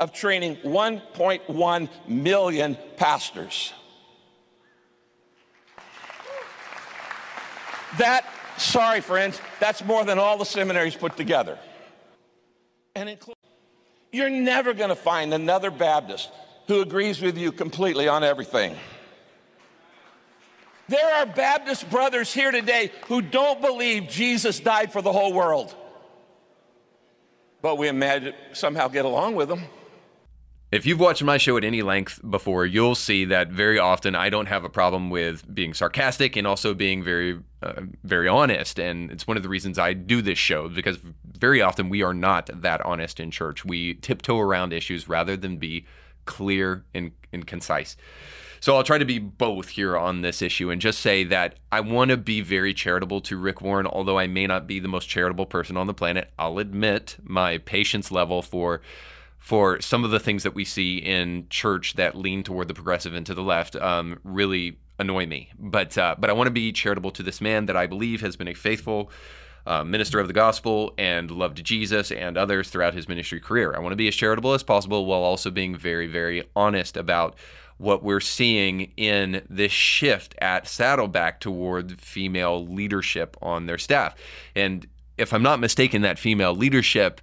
of 0.00 0.12
training 0.12 0.56
1.1 0.56 1.88
million 2.08 2.76
pastors. 2.96 3.72
That, 7.98 8.28
sorry, 8.56 9.00
friends, 9.00 9.40
that's 9.60 9.84
more 9.84 10.04
than 10.04 10.18
all 10.18 10.36
the 10.36 10.44
seminaries 10.44 10.96
put 10.96 11.16
together. 11.16 11.58
And 12.96 13.08
include, 13.08 13.36
you're 14.10 14.30
never 14.30 14.74
going 14.74 14.88
to 14.88 14.96
find 14.96 15.32
another 15.32 15.70
Baptist 15.70 16.30
who 16.66 16.80
agrees 16.80 17.20
with 17.20 17.38
you 17.38 17.52
completely 17.52 18.08
on 18.08 18.24
everything. 18.24 18.76
There 20.88 21.14
are 21.14 21.26
Baptist 21.26 21.88
brothers 21.90 22.32
here 22.32 22.50
today 22.50 22.92
who 23.06 23.22
don't 23.22 23.60
believe 23.60 24.08
Jesus 24.08 24.60
died 24.60 24.92
for 24.92 25.00
the 25.00 25.12
whole 25.12 25.32
world. 25.32 25.74
But 27.62 27.78
we 27.78 27.88
imagine 27.88 28.34
somehow 28.52 28.88
get 28.88 29.06
along 29.06 29.36
with 29.36 29.48
them. 29.48 29.62
If 30.70 30.84
you've 30.86 30.98
watched 30.98 31.22
my 31.22 31.38
show 31.38 31.56
at 31.56 31.64
any 31.64 31.82
length 31.82 32.20
before, 32.28 32.66
you'll 32.66 32.96
see 32.96 33.24
that 33.26 33.48
very 33.48 33.78
often 33.78 34.16
I 34.16 34.28
don't 34.28 34.46
have 34.46 34.64
a 34.64 34.68
problem 34.68 35.08
with 35.08 35.54
being 35.54 35.72
sarcastic 35.72 36.36
and 36.36 36.46
also 36.46 36.74
being 36.74 37.02
very, 37.02 37.38
uh, 37.62 37.82
very 38.02 38.26
honest. 38.26 38.80
And 38.80 39.10
it's 39.10 39.26
one 39.26 39.36
of 39.36 39.44
the 39.44 39.48
reasons 39.48 39.78
I 39.78 39.92
do 39.92 40.20
this 40.20 40.36
show 40.36 40.68
because 40.68 40.98
very 41.24 41.62
often 41.62 41.88
we 41.88 42.02
are 42.02 42.12
not 42.12 42.50
that 42.52 42.80
honest 42.84 43.20
in 43.20 43.30
church. 43.30 43.64
We 43.64 43.94
tiptoe 43.94 44.40
around 44.40 44.72
issues 44.72 45.08
rather 45.08 45.36
than 45.36 45.58
be 45.58 45.86
clear 46.24 46.84
and, 46.92 47.12
and 47.32 47.46
concise. 47.46 47.96
So 48.64 48.76
I'll 48.76 48.82
try 48.82 48.96
to 48.96 49.04
be 49.04 49.18
both 49.18 49.68
here 49.68 49.94
on 49.94 50.22
this 50.22 50.40
issue 50.40 50.70
and 50.70 50.80
just 50.80 51.00
say 51.00 51.22
that 51.24 51.56
I 51.70 51.80
want 51.80 52.12
to 52.12 52.16
be 52.16 52.40
very 52.40 52.72
charitable 52.72 53.20
to 53.20 53.36
Rick 53.36 53.60
Warren, 53.60 53.86
although 53.86 54.18
I 54.18 54.26
may 54.26 54.46
not 54.46 54.66
be 54.66 54.80
the 54.80 54.88
most 54.88 55.04
charitable 55.04 55.44
person 55.44 55.76
on 55.76 55.86
the 55.86 55.92
planet. 55.92 56.30
I'll 56.38 56.58
admit 56.58 57.18
my 57.22 57.58
patience 57.58 58.10
level 58.10 58.40
for 58.40 58.80
for 59.38 59.82
some 59.82 60.02
of 60.02 60.12
the 60.12 60.18
things 60.18 60.44
that 60.44 60.54
we 60.54 60.64
see 60.64 60.96
in 60.96 61.46
church 61.50 61.96
that 61.96 62.14
lean 62.14 62.42
toward 62.42 62.68
the 62.68 62.72
progressive 62.72 63.12
and 63.12 63.26
to 63.26 63.34
the 63.34 63.42
left 63.42 63.76
um, 63.76 64.18
really 64.24 64.78
annoy 64.98 65.26
me. 65.26 65.50
But 65.58 65.98
uh, 65.98 66.14
but 66.18 66.30
I 66.30 66.32
want 66.32 66.46
to 66.46 66.50
be 66.50 66.72
charitable 66.72 67.10
to 67.10 67.22
this 67.22 67.42
man 67.42 67.66
that 67.66 67.76
I 67.76 67.86
believe 67.86 68.22
has 68.22 68.34
been 68.34 68.48
a 68.48 68.54
faithful 68.54 69.10
uh, 69.66 69.84
minister 69.84 70.20
of 70.20 70.26
the 70.26 70.32
gospel 70.32 70.94
and 70.96 71.30
loved 71.30 71.62
Jesus 71.62 72.10
and 72.10 72.38
others 72.38 72.70
throughout 72.70 72.94
his 72.94 73.10
ministry 73.10 73.40
career. 73.40 73.74
I 73.76 73.80
want 73.80 73.92
to 73.92 73.96
be 73.96 74.08
as 74.08 74.14
charitable 74.14 74.54
as 74.54 74.62
possible 74.62 75.04
while 75.04 75.20
also 75.20 75.50
being 75.50 75.76
very 75.76 76.06
very 76.06 76.48
honest 76.56 76.96
about 76.96 77.36
what 77.84 78.02
we're 78.02 78.20
seeing 78.20 78.92
in 78.96 79.42
this 79.48 79.70
shift 79.70 80.34
at 80.40 80.66
Saddleback 80.66 81.38
toward 81.38 81.98
female 82.00 82.66
leadership 82.66 83.36
on 83.40 83.66
their 83.66 83.78
staff. 83.78 84.14
And 84.56 84.86
if 85.18 85.32
I'm 85.32 85.42
not 85.42 85.60
mistaken, 85.60 86.02
that 86.02 86.18
female 86.18 86.54
leadership 86.54 87.20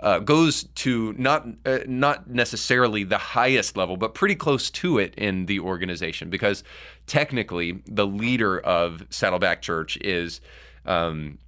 uh, 0.00 0.18
goes 0.18 0.64
to 0.64 1.14
not 1.16 1.46
uh, 1.64 1.78
not 1.86 2.28
necessarily 2.28 3.04
the 3.04 3.18
highest 3.18 3.76
level, 3.76 3.96
but 3.96 4.14
pretty 4.14 4.34
close 4.34 4.70
to 4.70 4.98
it 4.98 5.14
in 5.14 5.46
the 5.46 5.60
organization 5.60 6.28
because 6.28 6.64
technically 7.06 7.82
the 7.86 8.06
leader 8.06 8.58
of 8.58 9.06
Saddleback 9.10 9.62
Church 9.62 9.96
is. 9.98 10.40
Um, 10.84 11.38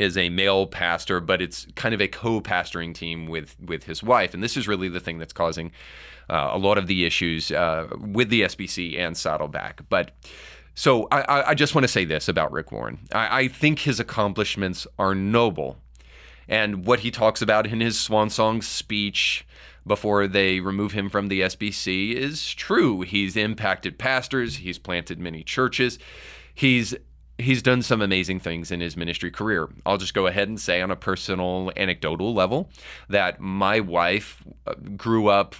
is 0.00 0.16
a 0.16 0.30
male 0.30 0.66
pastor, 0.66 1.20
but 1.20 1.42
it's 1.42 1.66
kind 1.76 1.94
of 1.94 2.00
a 2.00 2.08
co-pastoring 2.08 2.94
team 2.94 3.26
with 3.26 3.56
with 3.60 3.84
his 3.84 4.02
wife, 4.02 4.34
and 4.34 4.42
this 4.42 4.56
is 4.56 4.66
really 4.66 4.88
the 4.88 5.00
thing 5.00 5.18
that's 5.18 5.32
causing 5.32 5.70
uh, 6.28 6.50
a 6.52 6.58
lot 6.58 6.78
of 6.78 6.86
the 6.86 7.04
issues 7.04 7.52
uh, 7.52 7.88
with 8.00 8.30
the 8.30 8.42
SBC 8.42 8.98
and 8.98 9.16
Saddleback. 9.16 9.82
But 9.88 10.12
so 10.74 11.06
I, 11.12 11.50
I 11.50 11.54
just 11.54 11.74
want 11.74 11.84
to 11.84 11.88
say 11.88 12.04
this 12.06 12.28
about 12.28 12.50
Rick 12.50 12.72
Warren: 12.72 12.98
I, 13.12 13.42
I 13.42 13.48
think 13.48 13.80
his 13.80 14.00
accomplishments 14.00 14.86
are 14.98 15.14
noble, 15.14 15.76
And 16.48 16.86
what 16.86 17.00
he 17.00 17.10
talks 17.10 17.42
about 17.42 17.66
in 17.66 17.80
his 17.80 18.00
swan 18.00 18.30
song 18.30 18.62
speech 18.62 19.46
before 19.86 20.26
they 20.26 20.60
remove 20.60 20.92
him 20.92 21.10
from 21.10 21.28
the 21.28 21.40
SBC 21.42 22.14
is 22.14 22.52
true. 22.54 23.02
He's 23.02 23.36
impacted 23.36 23.98
pastors, 23.98 24.56
he's 24.56 24.78
planted 24.78 25.18
many 25.18 25.42
churches. 25.42 25.98
He's 26.54 26.94
he's 27.40 27.62
done 27.62 27.82
some 27.82 28.02
amazing 28.02 28.40
things 28.40 28.70
in 28.70 28.80
his 28.80 28.96
ministry 28.96 29.30
career. 29.30 29.68
I'll 29.84 29.98
just 29.98 30.14
go 30.14 30.26
ahead 30.26 30.48
and 30.48 30.60
say 30.60 30.80
on 30.80 30.90
a 30.90 30.96
personal 30.96 31.72
anecdotal 31.76 32.34
level 32.34 32.70
that 33.08 33.40
my 33.40 33.80
wife 33.80 34.44
uh, 34.66 34.74
grew 34.96 35.28
up 35.28 35.54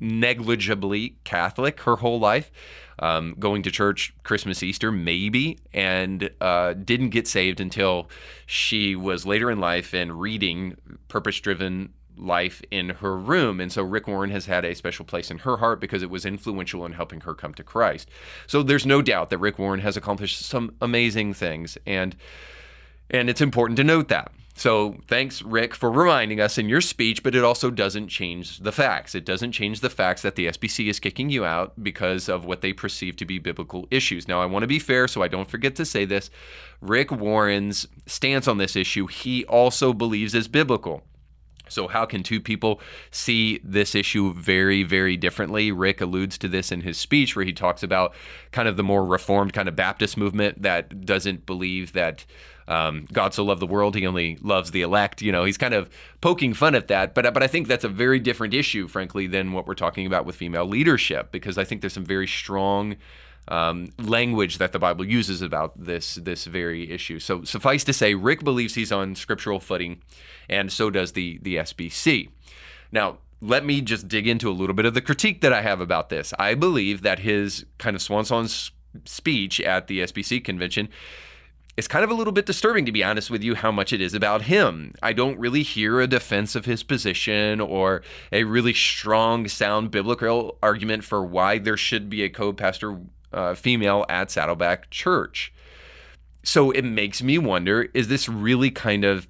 negligibly 0.00 1.16
Catholic 1.24 1.80
her 1.82 1.96
whole 1.96 2.18
life, 2.18 2.50
um, 2.98 3.36
going 3.38 3.62
to 3.62 3.70
church 3.70 4.14
Christmas, 4.24 4.62
Easter, 4.62 4.90
maybe, 4.90 5.58
and 5.72 6.28
uh, 6.40 6.72
didn't 6.74 7.10
get 7.10 7.28
saved 7.28 7.60
until 7.60 8.08
she 8.44 8.96
was 8.96 9.24
later 9.24 9.50
in 9.50 9.60
life 9.60 9.94
and 9.94 10.20
reading 10.20 10.76
purpose 11.08 11.40
driven 11.40 11.92
life 12.22 12.62
in 12.70 12.90
her 12.90 13.16
room. 13.16 13.60
And 13.60 13.72
so 13.72 13.82
Rick 13.82 14.06
Warren 14.06 14.30
has 14.30 14.46
had 14.46 14.64
a 14.64 14.74
special 14.74 15.04
place 15.04 15.30
in 15.30 15.38
her 15.38 15.58
heart 15.58 15.80
because 15.80 16.02
it 16.02 16.10
was 16.10 16.24
influential 16.24 16.86
in 16.86 16.92
helping 16.92 17.22
her 17.22 17.34
come 17.34 17.54
to 17.54 17.64
Christ. 17.64 18.08
So 18.46 18.62
there's 18.62 18.86
no 18.86 19.02
doubt 19.02 19.30
that 19.30 19.38
Rick 19.38 19.58
Warren 19.58 19.80
has 19.80 19.96
accomplished 19.96 20.40
some 20.40 20.74
amazing 20.80 21.34
things 21.34 21.78
and 21.86 22.16
and 23.10 23.28
it's 23.28 23.42
important 23.42 23.76
to 23.76 23.84
note 23.84 24.08
that. 24.08 24.32
So 24.54 24.96
thanks 25.06 25.42
Rick 25.42 25.74
for 25.74 25.90
reminding 25.90 26.40
us 26.40 26.58
in 26.58 26.68
your 26.68 26.80
speech, 26.80 27.22
but 27.22 27.34
it 27.34 27.44
also 27.44 27.70
doesn't 27.70 28.08
change 28.08 28.58
the 28.58 28.72
facts. 28.72 29.14
It 29.14 29.24
doesn't 29.24 29.52
change 29.52 29.80
the 29.80 29.90
facts 29.90 30.22
that 30.22 30.34
the 30.34 30.46
SBC 30.46 30.88
is 30.88 31.00
kicking 31.00 31.30
you 31.30 31.44
out 31.44 31.82
because 31.82 32.28
of 32.28 32.44
what 32.44 32.60
they 32.60 32.72
perceive 32.72 33.16
to 33.16 33.24
be 33.24 33.38
biblical 33.38 33.86
issues. 33.90 34.28
Now 34.28 34.40
I 34.40 34.46
want 34.46 34.62
to 34.62 34.68
be 34.68 34.78
fair 34.78 35.08
so 35.08 35.22
I 35.22 35.28
don't 35.28 35.48
forget 35.48 35.74
to 35.76 35.84
say 35.84 36.04
this. 36.04 36.30
Rick 36.80 37.10
Warren's 37.10 37.86
stance 38.06 38.46
on 38.46 38.58
this 38.58 38.76
issue, 38.76 39.06
he 39.06 39.44
also 39.46 39.92
believes 39.92 40.34
is 40.34 40.48
biblical. 40.48 41.02
So, 41.72 41.88
how 41.88 42.04
can 42.04 42.22
two 42.22 42.40
people 42.40 42.80
see 43.10 43.60
this 43.64 43.94
issue 43.94 44.32
very, 44.34 44.82
very 44.82 45.16
differently? 45.16 45.72
Rick 45.72 46.00
alludes 46.00 46.38
to 46.38 46.48
this 46.48 46.70
in 46.70 46.82
his 46.82 46.98
speech 46.98 47.34
where 47.34 47.44
he 47.44 47.52
talks 47.52 47.82
about 47.82 48.14
kind 48.50 48.68
of 48.68 48.76
the 48.76 48.82
more 48.82 49.04
reformed 49.04 49.52
kind 49.52 49.68
of 49.68 49.76
Baptist 49.76 50.16
movement 50.16 50.62
that 50.62 51.04
doesn't 51.04 51.46
believe 51.46 51.92
that 51.92 52.24
um, 52.68 53.06
God 53.12 53.34
so 53.34 53.44
loved 53.44 53.60
the 53.60 53.66
world, 53.66 53.94
he 53.94 54.06
only 54.06 54.38
loves 54.40 54.70
the 54.70 54.82
elect. 54.82 55.22
You 55.22 55.32
know, 55.32 55.44
he's 55.44 55.58
kind 55.58 55.74
of 55.74 55.90
poking 56.20 56.54
fun 56.54 56.74
at 56.74 56.88
that. 56.88 57.14
But, 57.14 57.32
but 57.34 57.42
I 57.42 57.46
think 57.46 57.68
that's 57.68 57.84
a 57.84 57.88
very 57.88 58.18
different 58.18 58.54
issue, 58.54 58.88
frankly, 58.88 59.26
than 59.26 59.52
what 59.52 59.66
we're 59.66 59.74
talking 59.74 60.06
about 60.06 60.24
with 60.24 60.36
female 60.36 60.66
leadership, 60.66 61.32
because 61.32 61.58
I 61.58 61.64
think 61.64 61.80
there's 61.80 61.92
some 61.92 62.04
very 62.04 62.26
strong 62.26 62.96
um, 63.52 63.90
language 63.98 64.56
that 64.56 64.72
the 64.72 64.78
Bible 64.78 65.04
uses 65.04 65.42
about 65.42 65.72
this 65.78 66.14
this 66.14 66.46
very 66.46 66.90
issue. 66.90 67.18
So 67.18 67.44
suffice 67.44 67.84
to 67.84 67.92
say, 67.92 68.14
Rick 68.14 68.42
believes 68.42 68.74
he's 68.74 68.90
on 68.90 69.14
scriptural 69.14 69.60
footing, 69.60 70.00
and 70.48 70.72
so 70.72 70.88
does 70.88 71.12
the 71.12 71.38
the 71.42 71.56
SBC. 71.56 72.30
Now, 72.90 73.18
let 73.42 73.64
me 73.64 73.82
just 73.82 74.08
dig 74.08 74.26
into 74.26 74.48
a 74.48 74.52
little 74.52 74.74
bit 74.74 74.86
of 74.86 74.94
the 74.94 75.02
critique 75.02 75.42
that 75.42 75.52
I 75.52 75.60
have 75.60 75.82
about 75.82 76.08
this. 76.08 76.32
I 76.38 76.54
believe 76.54 77.02
that 77.02 77.18
his 77.18 77.66
kind 77.76 77.94
of 77.94 78.00
swan 78.00 78.24
song 78.24 78.48
speech 79.04 79.60
at 79.60 79.86
the 79.86 80.00
SBC 80.00 80.42
convention 80.42 80.88
is 81.76 81.88
kind 81.88 82.04
of 82.04 82.10
a 82.10 82.14
little 82.14 82.32
bit 82.32 82.46
disturbing, 82.46 82.86
to 82.86 82.92
be 82.92 83.04
honest 83.04 83.30
with 83.30 83.42
you, 83.42 83.54
how 83.54 83.72
much 83.72 83.92
it 83.92 84.00
is 84.00 84.14
about 84.14 84.42
him. 84.42 84.94
I 85.02 85.12
don't 85.12 85.38
really 85.38 85.62
hear 85.62 86.00
a 86.00 86.06
defense 86.06 86.54
of 86.54 86.64
his 86.64 86.82
position 86.82 87.60
or 87.60 88.02
a 88.30 88.44
really 88.44 88.74
strong, 88.74 89.48
sound 89.48 89.90
biblical 89.90 90.58
argument 90.62 91.04
for 91.04 91.24
why 91.24 91.58
there 91.58 91.78
should 91.78 92.08
be 92.08 92.22
a 92.22 92.30
co 92.30 92.52
pastor 92.52 93.00
uh, 93.32 93.54
female 93.54 94.04
at 94.08 94.30
Saddleback 94.30 94.90
Church. 94.90 95.52
So 96.42 96.70
it 96.70 96.82
makes 96.82 97.22
me 97.22 97.38
wonder 97.38 97.88
is 97.94 98.08
this 98.08 98.28
really 98.28 98.70
kind 98.70 99.04
of 99.04 99.28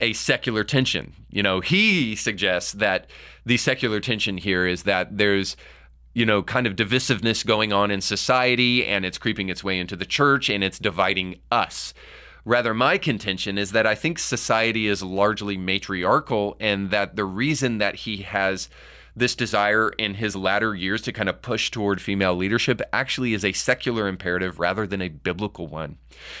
a 0.00 0.12
secular 0.14 0.64
tension? 0.64 1.12
You 1.30 1.42
know, 1.42 1.60
he 1.60 2.16
suggests 2.16 2.72
that 2.72 3.08
the 3.44 3.56
secular 3.56 4.00
tension 4.00 4.38
here 4.38 4.66
is 4.66 4.84
that 4.84 5.18
there's 5.18 5.56
you 6.14 6.26
know, 6.26 6.42
kind 6.42 6.66
of 6.66 6.76
divisiveness 6.76 7.44
going 7.44 7.72
on 7.72 7.90
in 7.90 8.00
society 8.00 8.84
and 8.84 9.04
it's 9.04 9.18
creeping 9.18 9.48
its 9.48 9.64
way 9.64 9.78
into 9.78 9.96
the 9.96 10.04
church 10.04 10.50
and 10.50 10.62
it's 10.62 10.78
dividing 10.78 11.36
us. 11.50 11.94
Rather, 12.44 12.74
my 12.74 12.98
contention 12.98 13.56
is 13.56 13.72
that 13.72 13.86
I 13.86 13.94
think 13.94 14.18
society 14.18 14.88
is 14.88 15.02
largely 15.02 15.56
matriarchal 15.56 16.56
and 16.60 16.90
that 16.90 17.16
the 17.16 17.24
reason 17.24 17.78
that 17.78 17.94
he 17.96 18.18
has 18.18 18.68
this 19.14 19.34
desire 19.34 19.90
in 19.90 20.14
his 20.14 20.34
latter 20.34 20.74
years 20.74 21.02
to 21.02 21.12
kind 21.12 21.28
of 21.28 21.42
push 21.42 21.70
toward 21.70 22.00
female 22.00 22.34
leadership 22.34 22.80
actually 22.92 23.34
is 23.34 23.44
a 23.44 23.52
secular 23.52 24.08
imperative 24.08 24.58
rather 24.58 24.86
than 24.86 25.02
a 25.02 25.08
biblical 25.08 25.66
one. 25.66 25.98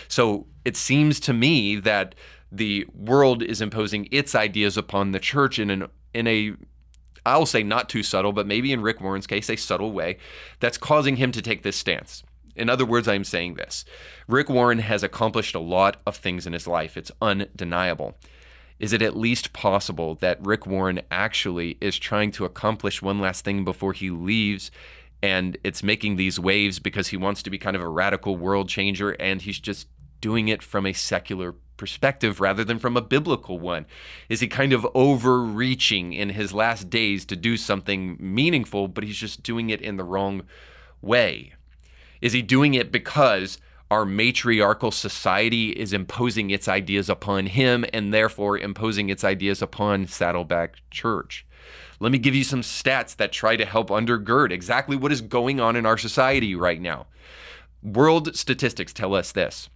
So 0.08 0.46
it 0.64 0.76
seems 0.76 1.20
to 1.20 1.32
me 1.32 1.76
that 1.76 2.14
the 2.50 2.86
world 2.94 3.42
is 3.42 3.60
imposing 3.60 4.08
its 4.10 4.34
ideas 4.34 4.76
upon 4.76 5.12
the 5.12 5.20
church 5.20 5.58
in 5.58 5.70
an 5.70 5.88
in 6.14 6.26
a 6.26 6.54
I'll 7.24 7.46
say 7.46 7.62
not 7.62 7.88
too 7.88 8.02
subtle, 8.02 8.32
but 8.32 8.48
maybe 8.48 8.72
in 8.72 8.82
Rick 8.82 9.00
Warren's 9.00 9.28
case, 9.28 9.48
a 9.48 9.56
subtle 9.56 9.92
way 9.92 10.18
that's 10.58 10.76
causing 10.76 11.16
him 11.16 11.30
to 11.32 11.40
take 11.40 11.62
this 11.62 11.76
stance. 11.76 12.24
In 12.56 12.68
other 12.68 12.84
words, 12.84 13.06
I'm 13.06 13.24
saying 13.24 13.54
this 13.54 13.84
Rick 14.26 14.48
Warren 14.48 14.80
has 14.80 15.02
accomplished 15.02 15.54
a 15.54 15.60
lot 15.60 16.00
of 16.06 16.16
things 16.16 16.46
in 16.46 16.52
his 16.52 16.66
life. 16.66 16.96
It's 16.96 17.12
undeniable 17.20 18.18
is 18.82 18.92
it 18.92 19.00
at 19.00 19.16
least 19.16 19.52
possible 19.52 20.16
that 20.16 20.44
Rick 20.44 20.66
Warren 20.66 21.00
actually 21.08 21.78
is 21.80 21.96
trying 21.96 22.32
to 22.32 22.44
accomplish 22.44 23.00
one 23.00 23.20
last 23.20 23.44
thing 23.44 23.64
before 23.64 23.92
he 23.92 24.10
leaves? 24.10 24.72
And 25.22 25.56
it's 25.62 25.84
making 25.84 26.16
these 26.16 26.40
waves 26.40 26.80
because 26.80 27.08
he 27.08 27.16
wants 27.16 27.44
to 27.44 27.50
be 27.50 27.58
kind 27.58 27.76
of 27.76 27.80
a 27.80 27.88
radical 27.88 28.36
world 28.36 28.68
changer, 28.68 29.12
and 29.12 29.40
he's 29.40 29.60
just 29.60 29.86
doing 30.20 30.48
it 30.48 30.64
from 30.64 30.84
a 30.84 30.92
secular 30.92 31.54
perspective 31.76 32.40
rather 32.40 32.64
than 32.64 32.80
from 32.80 32.96
a 32.96 33.00
biblical 33.00 33.60
one? 33.60 33.86
Is 34.28 34.40
he 34.40 34.48
kind 34.48 34.72
of 34.72 34.86
overreaching 34.94 36.12
in 36.12 36.30
his 36.30 36.52
last 36.52 36.90
days 36.90 37.24
to 37.26 37.36
do 37.36 37.56
something 37.56 38.16
meaningful, 38.18 38.88
but 38.88 39.04
he's 39.04 39.16
just 39.16 39.44
doing 39.44 39.70
it 39.70 39.80
in 39.80 39.96
the 39.96 40.04
wrong 40.04 40.42
way? 41.00 41.54
Is 42.20 42.32
he 42.32 42.42
doing 42.42 42.74
it 42.74 42.90
because 42.90 43.58
our 43.92 44.06
matriarchal 44.06 44.90
society 44.90 45.68
is 45.68 45.92
imposing 45.92 46.48
its 46.48 46.66
ideas 46.66 47.10
upon 47.10 47.44
him 47.44 47.84
and 47.92 48.12
therefore 48.12 48.56
imposing 48.56 49.10
its 49.10 49.22
ideas 49.22 49.60
upon 49.60 50.06
Saddleback 50.06 50.76
Church. 50.90 51.44
Let 52.00 52.10
me 52.10 52.16
give 52.16 52.34
you 52.34 52.42
some 52.42 52.62
stats 52.62 53.14
that 53.16 53.32
try 53.32 53.54
to 53.54 53.66
help 53.66 53.90
undergird 53.90 54.50
exactly 54.50 54.96
what 54.96 55.12
is 55.12 55.20
going 55.20 55.60
on 55.60 55.76
in 55.76 55.84
our 55.84 55.98
society 55.98 56.54
right 56.54 56.80
now. 56.80 57.04
World 57.82 58.34
statistics 58.34 58.94
tell 58.94 59.14
us 59.14 59.30
this 59.30 59.68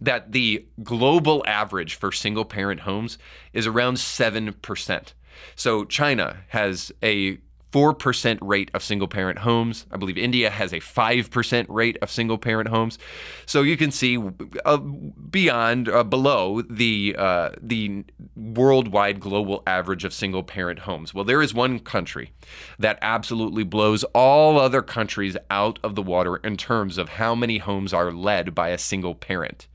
that 0.00 0.32
the 0.32 0.64
global 0.82 1.44
average 1.46 1.94
for 1.96 2.10
single 2.10 2.46
parent 2.46 2.80
homes 2.80 3.18
is 3.52 3.66
around 3.66 3.96
7%. 3.96 5.12
So 5.56 5.84
China 5.84 6.38
has 6.48 6.90
a 7.02 7.36
4% 7.72 8.38
rate 8.42 8.70
of 8.74 8.82
single 8.82 9.08
parent 9.08 9.40
homes. 9.40 9.86
I 9.90 9.96
believe 9.96 10.18
India 10.18 10.50
has 10.50 10.72
a 10.72 10.80
5% 10.80 11.66
rate 11.68 11.96
of 12.02 12.10
single 12.10 12.38
parent 12.38 12.68
homes. 12.68 12.98
So 13.46 13.62
you 13.62 13.76
can 13.76 13.90
see 13.90 14.18
uh, 14.64 14.76
beyond, 14.76 15.88
uh, 15.88 16.04
below 16.04 16.62
the, 16.62 17.16
uh, 17.18 17.50
the 17.60 18.04
worldwide 18.36 19.20
global 19.20 19.62
average 19.66 20.04
of 20.04 20.12
single 20.12 20.42
parent 20.42 20.80
homes. 20.80 21.14
Well, 21.14 21.24
there 21.24 21.42
is 21.42 21.54
one 21.54 21.78
country 21.78 22.32
that 22.78 22.98
absolutely 23.00 23.64
blows 23.64 24.04
all 24.14 24.58
other 24.58 24.82
countries 24.82 25.36
out 25.50 25.78
of 25.82 25.94
the 25.94 26.02
water 26.02 26.36
in 26.36 26.56
terms 26.56 26.98
of 26.98 27.08
how 27.10 27.34
many 27.34 27.58
homes 27.58 27.94
are 27.94 28.12
led 28.12 28.54
by 28.54 28.68
a 28.68 28.78
single 28.78 29.14
parent. 29.14 29.66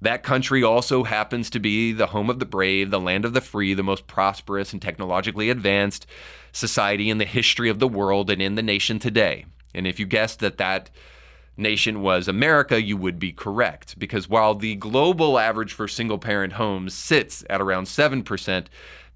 That 0.00 0.22
country 0.22 0.62
also 0.62 1.04
happens 1.04 1.50
to 1.50 1.58
be 1.58 1.92
the 1.92 2.08
home 2.08 2.30
of 2.30 2.38
the 2.38 2.46
brave, 2.46 2.90
the 2.90 3.00
land 3.00 3.24
of 3.24 3.34
the 3.34 3.40
free, 3.40 3.74
the 3.74 3.82
most 3.82 4.06
prosperous 4.06 4.72
and 4.72 4.80
technologically 4.80 5.50
advanced 5.50 6.06
society 6.52 7.10
in 7.10 7.18
the 7.18 7.24
history 7.24 7.68
of 7.68 7.78
the 7.78 7.88
world 7.88 8.30
and 8.30 8.40
in 8.40 8.54
the 8.54 8.62
nation 8.62 8.98
today. 8.98 9.44
And 9.74 9.86
if 9.86 9.98
you 9.98 10.06
guessed 10.06 10.38
that 10.40 10.58
that 10.58 10.90
nation 11.56 12.00
was 12.00 12.28
America, 12.28 12.80
you 12.80 12.96
would 12.96 13.18
be 13.18 13.32
correct. 13.32 13.98
Because 13.98 14.28
while 14.28 14.54
the 14.54 14.76
global 14.76 15.38
average 15.38 15.72
for 15.72 15.88
single 15.88 16.18
parent 16.18 16.54
homes 16.54 16.94
sits 16.94 17.44
at 17.50 17.60
around 17.60 17.84
7%, 17.84 18.66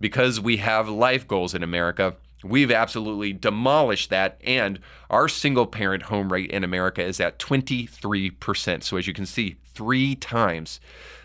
because 0.01 0.41
we 0.41 0.57
have 0.57 0.89
life 0.89 1.29
goals 1.29 1.55
in 1.55 1.63
America, 1.63 2.17
we've 2.43 2.71
absolutely 2.71 3.33
demolished 3.33 4.11
that. 4.11 4.41
And 4.45 4.79
our 5.11 5.29
single 5.29 5.67
parent 5.67 6.05
home 6.05 6.33
rate 6.33 6.51
in 6.51 6.65
America 6.65 7.03
is 7.03 7.21
at 7.21 7.39
23%. 7.39 8.83
So 8.83 8.97
as 8.97 9.07
you 9.07 9.13
can 9.13 9.27
see, 9.27 9.57
three 9.75 10.15
times 10.15 10.81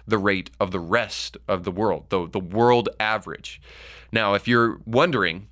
the 0.08 0.18
rate 0.18 0.50
of 0.60 0.72
the 0.72 0.80
rest 0.80 1.38
of 1.48 1.64
the 1.64 1.72
world, 1.72 2.06
the, 2.10 2.28
the 2.28 2.40
world 2.40 2.90
average. 3.00 3.62
Now, 4.12 4.34
if 4.36 4.48
you're 4.48 4.80
wondering, 4.86 5.48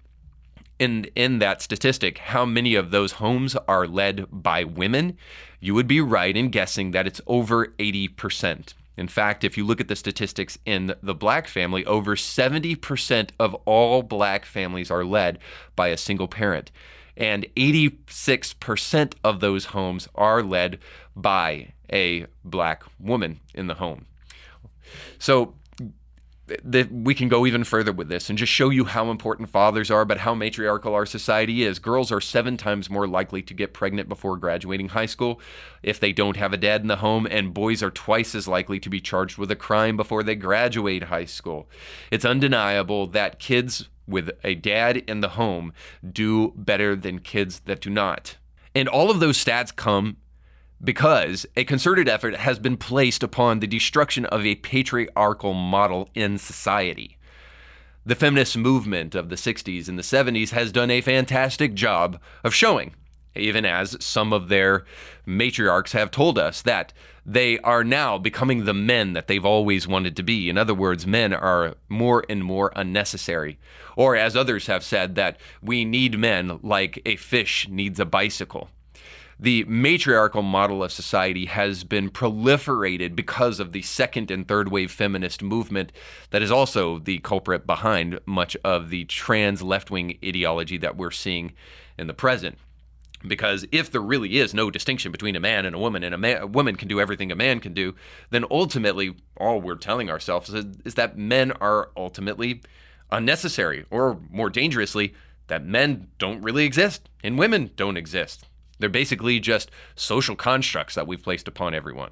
in 0.80 1.06
in 1.16 1.40
that 1.40 1.62
statistic 1.62 2.18
how 2.18 2.46
many 2.46 2.76
of 2.76 2.92
those 2.92 3.14
homes 3.14 3.56
are 3.68 3.88
led 3.88 4.26
by 4.32 4.64
women, 4.64 5.18
you 5.60 5.74
would 5.74 5.88
be 5.88 6.02
right 6.02 6.36
in 6.36 6.50
guessing 6.50 6.92
that 6.92 7.08
it's 7.08 7.22
over 7.28 7.68
80%. 7.80 8.74
In 8.98 9.08
fact, 9.08 9.44
if 9.44 9.58
you 9.58 9.66
look 9.66 9.82
at 9.82 9.88
the 9.88 9.96
statistics 9.96 10.58
in 10.66 10.96
the 11.02 11.16
black 11.16 11.48
family, 11.48 11.86
over 11.86 12.16
70% 12.16 13.30
of 13.40 13.54
all 13.66 14.02
black 14.02 14.46
families 14.46 14.90
are 14.90 15.04
led 15.04 15.40
by 15.76 15.90
a 15.90 15.98
single 15.98 16.28
parent. 16.28 16.72
And 17.18 17.46
86% 17.56 19.14
of 19.24 19.40
those 19.40 19.66
homes 19.66 20.08
are 20.16 20.44
led 20.44 20.80
by 21.16 21.74
a 21.92 22.26
black 22.44 22.84
woman 23.00 23.40
in 23.54 23.68
the 23.68 23.76
home. 23.76 24.06
So 25.18 25.56
that 26.64 26.92
we 26.92 27.16
can 27.16 27.28
go 27.28 27.46
even 27.46 27.64
further 27.64 27.92
with 27.92 28.08
this 28.08 28.30
and 28.30 28.38
just 28.38 28.52
show 28.52 28.70
you 28.70 28.86
how 28.86 29.10
important 29.10 29.50
fathers 29.50 29.90
are, 29.90 30.06
but 30.06 30.20
how 30.20 30.36
matriarchal 30.36 30.94
our 30.94 31.06
society 31.06 31.64
is. 31.64 31.80
Girls 31.80 32.12
are 32.12 32.22
seven 32.22 32.56
times 32.56 32.90
more 32.90 33.08
likely 33.08 33.42
to 33.42 33.54
get 33.54 33.74
pregnant 33.74 34.08
before 34.08 34.38
graduating 34.38 34.90
high 34.90 35.08
school 35.08 35.42
if 35.82 36.00
they 36.00 36.12
don't 36.12 36.38
have 36.38 36.54
a 36.54 36.58
dad 36.58 36.82
in 36.82 36.88
the 36.88 36.98
home, 36.98 37.28
and 37.30 37.54
boys 37.54 37.82
are 37.82 37.92
twice 37.92 38.36
as 38.36 38.48
likely 38.48 38.80
to 38.80 38.90
be 38.90 39.02
charged 39.02 39.38
with 39.38 39.50
a 39.50 39.56
crime 39.56 39.98
before 39.98 40.22
they 40.22 40.36
graduate 40.36 41.04
high 41.04 41.26
school. 41.26 41.68
It's 42.12 42.26
undeniable 42.26 43.08
that 43.08 43.40
kids 43.40 43.90
with 44.08 44.30
a 44.44 44.54
dad 44.54 44.98
in 44.98 45.22
the 45.22 45.30
home 45.30 45.74
do 46.08 46.54
better 46.56 46.96
than 46.96 47.20
kids 47.20 47.62
that 47.62 47.82
do 47.82 47.90
not. 47.90 48.38
And 48.76 48.88
all 48.88 49.10
of 49.10 49.20
those 49.20 49.44
stats 49.44 49.76
come 49.76 50.18
because 50.84 51.46
a 51.56 51.64
concerted 51.64 52.08
effort 52.08 52.36
has 52.36 52.60
been 52.60 52.78
placed 52.78 53.24
upon 53.24 53.60
the 53.60 53.68
destruction 53.68 54.26
of 54.26 54.46
a 54.46 54.56
patriarchal 54.56 55.54
model 55.54 56.10
in 56.14 56.38
society. 56.38 57.18
The 58.06 58.16
feminist 58.16 58.58
movement 58.58 59.16
of 59.16 59.30
the 59.30 59.36
60s 59.36 59.88
and 59.88 59.98
the 59.98 60.04
70s 60.04 60.50
has 60.52 60.72
done 60.72 60.92
a 60.92 61.02
fantastic 61.02 61.74
job 61.74 62.20
of 62.44 62.54
showing, 62.54 62.94
even 63.36 63.66
as 63.66 63.98
some 64.00 64.32
of 64.32 64.48
their 64.48 64.86
matriarchs 65.26 65.94
have 65.94 66.12
told 66.12 66.38
us, 66.38 66.62
that 66.62 66.94
they 67.26 67.58
are 67.60 67.84
now 67.84 68.20
becoming 68.20 68.66
the 68.66 68.74
men 68.76 69.14
that 69.14 69.26
they've 69.28 69.46
always 69.46 69.88
wanted 69.88 70.16
to 70.18 70.24
be. 70.24 70.50
In 70.50 70.58
other 70.58 70.76
words, 70.76 71.08
men 71.08 71.34
are 71.34 71.74
more 71.90 72.24
and 72.30 72.44
more 72.44 72.72
unnecessary. 72.76 73.58
Or, 73.96 74.16
as 74.16 74.36
others 74.36 74.68
have 74.68 74.84
said, 74.84 75.16
that 75.16 75.40
we 75.64 75.84
need 75.84 76.20
men 76.20 76.60
like 76.62 77.02
a 77.08 77.16
fish 77.16 77.68
needs 77.68 78.00
a 78.00 78.06
bicycle 78.06 78.70
the 79.40 79.66
matriarchal 79.66 80.42
model 80.42 80.84
of 80.84 80.92
society 80.92 81.46
has 81.46 81.84
been 81.84 82.10
proliferated 82.10 83.16
because 83.16 83.60
of 83.60 83.74
the 83.74 83.82
second 83.82 84.32
and 84.32 84.48
third 84.48 84.70
wave 84.70 84.92
feminist 84.92 85.42
movement 85.42 85.92
that 86.30 86.42
is 86.42 86.52
also 86.52 87.00
the 87.00 87.20
culprit 87.20 87.68
behind 87.68 88.20
much 88.26 88.56
of 88.64 88.90
the 88.90 89.04
trans 89.06 89.62
left 89.62 89.92
wing 89.92 90.18
ideology 90.24 90.78
that 90.78 90.96
we're 90.96 91.12
seeing 91.12 91.54
in 91.98 92.08
the 92.08 92.14
present. 92.14 92.58
Because 93.28 93.66
if 93.72 93.92
there 93.92 94.02
really 94.02 94.38
is 94.38 94.54
no 94.54 94.70
distinction 94.70 95.12
between 95.12 95.36
a 95.36 95.40
man 95.40 95.66
and 95.66 95.76
a 95.76 95.80
woman, 95.80 96.04
and 96.04 96.14
a, 96.14 96.18
man, 96.18 96.42
a 96.42 96.48
woman 96.48 96.76
can 96.76 96.88
do 96.88 97.02
everything 97.02 97.32
a 97.32 97.36
man 97.36 97.60
can 97.60 97.74
do, 97.74 97.96
then 98.30 98.46
ultimately 98.52 99.16
all 99.38 99.60
we're 99.60 99.76
telling 99.76 100.10
ourselves 100.10 100.54
is, 100.54 100.66
is 100.86 100.94
that 100.96 101.18
men 101.18 101.52
are 101.54 101.90
ultimately 101.98 102.62
unnecessary, 103.12 103.86
or 103.90 104.20
more 104.30 104.50
dangerously, 104.50 105.14
that 105.48 105.66
men 105.66 106.08
don't 106.18 106.42
really 106.42 106.66
exist 106.66 107.10
and 107.24 107.38
women 107.38 107.72
don't 107.76 107.98
exist. 107.98 108.46
They're 108.80 108.90
basically 108.90 109.40
just 109.40 109.72
social 109.96 110.36
constructs 110.36 110.96
that 110.96 111.08
we've 111.08 111.24
placed 111.24 111.48
upon 111.48 111.74
everyone. 111.74 112.12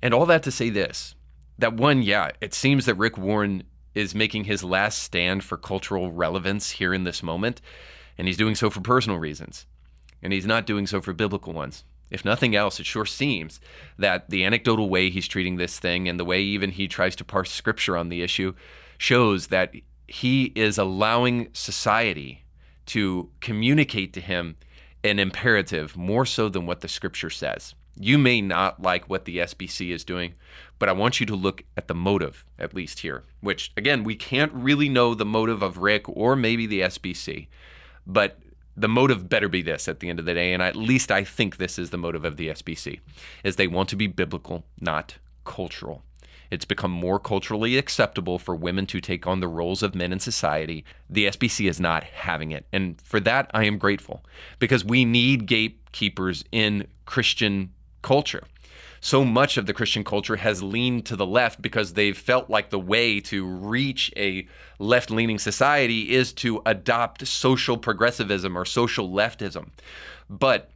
And 0.00 0.12
all 0.12 0.26
that 0.26 0.42
to 0.44 0.50
say 0.50 0.70
this 0.70 1.14
that 1.58 1.74
one, 1.74 2.02
yeah, 2.02 2.30
it 2.40 2.54
seems 2.54 2.86
that 2.86 2.94
Rick 2.96 3.16
Warren 3.16 3.62
is 3.94 4.14
making 4.14 4.44
his 4.44 4.64
last 4.64 5.02
stand 5.02 5.44
for 5.44 5.56
cultural 5.56 6.10
relevance 6.10 6.72
here 6.72 6.94
in 6.94 7.04
this 7.04 7.22
moment, 7.22 7.60
and 8.16 8.26
he's 8.26 8.38
doing 8.38 8.54
so 8.54 8.70
for 8.70 8.80
personal 8.80 9.18
reasons. 9.18 9.66
And 10.22 10.32
he's 10.32 10.46
not 10.46 10.66
doing 10.66 10.86
so 10.86 11.00
for 11.00 11.12
biblical 11.12 11.52
ones. 11.52 11.84
If 12.10 12.24
nothing 12.24 12.54
else, 12.54 12.78
it 12.78 12.86
sure 12.86 13.06
seems 13.06 13.60
that 13.98 14.28
the 14.28 14.44
anecdotal 14.44 14.88
way 14.88 15.08
he's 15.08 15.26
treating 15.26 15.56
this 15.56 15.78
thing 15.78 16.08
and 16.08 16.20
the 16.20 16.24
way 16.24 16.40
even 16.42 16.70
he 16.70 16.86
tries 16.86 17.16
to 17.16 17.24
parse 17.24 17.50
scripture 17.50 17.96
on 17.96 18.08
the 18.08 18.22
issue 18.22 18.54
shows 18.98 19.48
that 19.48 19.74
he 20.06 20.52
is 20.54 20.78
allowing 20.78 21.48
society 21.52 22.44
to 22.86 23.30
communicate 23.40 24.12
to 24.12 24.20
him 24.20 24.56
an 25.04 25.18
imperative 25.18 25.96
more 25.96 26.24
so 26.26 26.48
than 26.48 26.66
what 26.66 26.80
the 26.80 26.88
scripture 26.88 27.30
says. 27.30 27.74
You 27.98 28.18
may 28.18 28.40
not 28.40 28.80
like 28.80 29.10
what 29.10 29.24
the 29.24 29.38
SBC 29.38 29.90
is 29.90 30.04
doing, 30.04 30.34
but 30.78 30.88
I 30.88 30.92
want 30.92 31.20
you 31.20 31.26
to 31.26 31.36
look 31.36 31.64
at 31.76 31.88
the 31.88 31.94
motive, 31.94 32.46
at 32.58 32.74
least 32.74 33.00
here, 33.00 33.24
which, 33.40 33.72
again, 33.76 34.02
we 34.04 34.16
can't 34.16 34.52
really 34.52 34.88
know 34.88 35.14
the 35.14 35.26
motive 35.26 35.62
of 35.62 35.78
Rick 35.78 36.08
or 36.08 36.34
maybe 36.34 36.66
the 36.66 36.80
SBC, 36.80 37.48
but 38.06 38.38
the 38.76 38.88
motive 38.88 39.28
better 39.28 39.48
be 39.48 39.60
this 39.60 39.88
at 39.88 40.00
the 40.00 40.08
end 40.08 40.18
of 40.18 40.24
the 40.24 40.34
day, 40.34 40.52
and 40.52 40.62
at 40.62 40.76
least 40.76 41.10
I 41.10 41.24
think 41.24 41.56
this 41.56 41.78
is 41.78 41.90
the 41.90 41.98
motive 41.98 42.24
of 42.24 42.36
the 42.36 42.48
SBC, 42.48 43.00
is 43.44 43.56
they 43.56 43.66
want 43.66 43.90
to 43.90 43.96
be 43.96 44.06
biblical, 44.06 44.64
not 44.80 45.18
cultural. 45.44 46.02
It's 46.52 46.66
become 46.66 46.90
more 46.90 47.18
culturally 47.18 47.78
acceptable 47.78 48.38
for 48.38 48.54
women 48.54 48.84
to 48.88 49.00
take 49.00 49.26
on 49.26 49.40
the 49.40 49.48
roles 49.48 49.82
of 49.82 49.94
men 49.94 50.12
in 50.12 50.20
society. 50.20 50.84
The 51.08 51.24
SBC 51.28 51.66
is 51.66 51.80
not 51.80 52.04
having 52.04 52.50
it. 52.50 52.66
And 52.70 53.00
for 53.00 53.20
that, 53.20 53.50
I 53.54 53.64
am 53.64 53.78
grateful 53.78 54.22
because 54.58 54.84
we 54.84 55.06
need 55.06 55.46
gatekeepers 55.46 56.44
in 56.52 56.88
Christian 57.06 57.72
culture. 58.02 58.42
So 59.00 59.24
much 59.24 59.56
of 59.56 59.64
the 59.64 59.72
Christian 59.72 60.04
culture 60.04 60.36
has 60.36 60.62
leaned 60.62 61.06
to 61.06 61.16
the 61.16 61.24
left 61.24 61.62
because 61.62 61.94
they've 61.94 62.16
felt 62.16 62.50
like 62.50 62.68
the 62.68 62.78
way 62.78 63.18
to 63.20 63.46
reach 63.46 64.12
a 64.14 64.46
left 64.78 65.10
leaning 65.10 65.38
society 65.38 66.12
is 66.12 66.34
to 66.34 66.60
adopt 66.66 67.26
social 67.26 67.78
progressivism 67.78 68.58
or 68.58 68.66
social 68.66 69.08
leftism. 69.08 69.70
But 70.28 70.70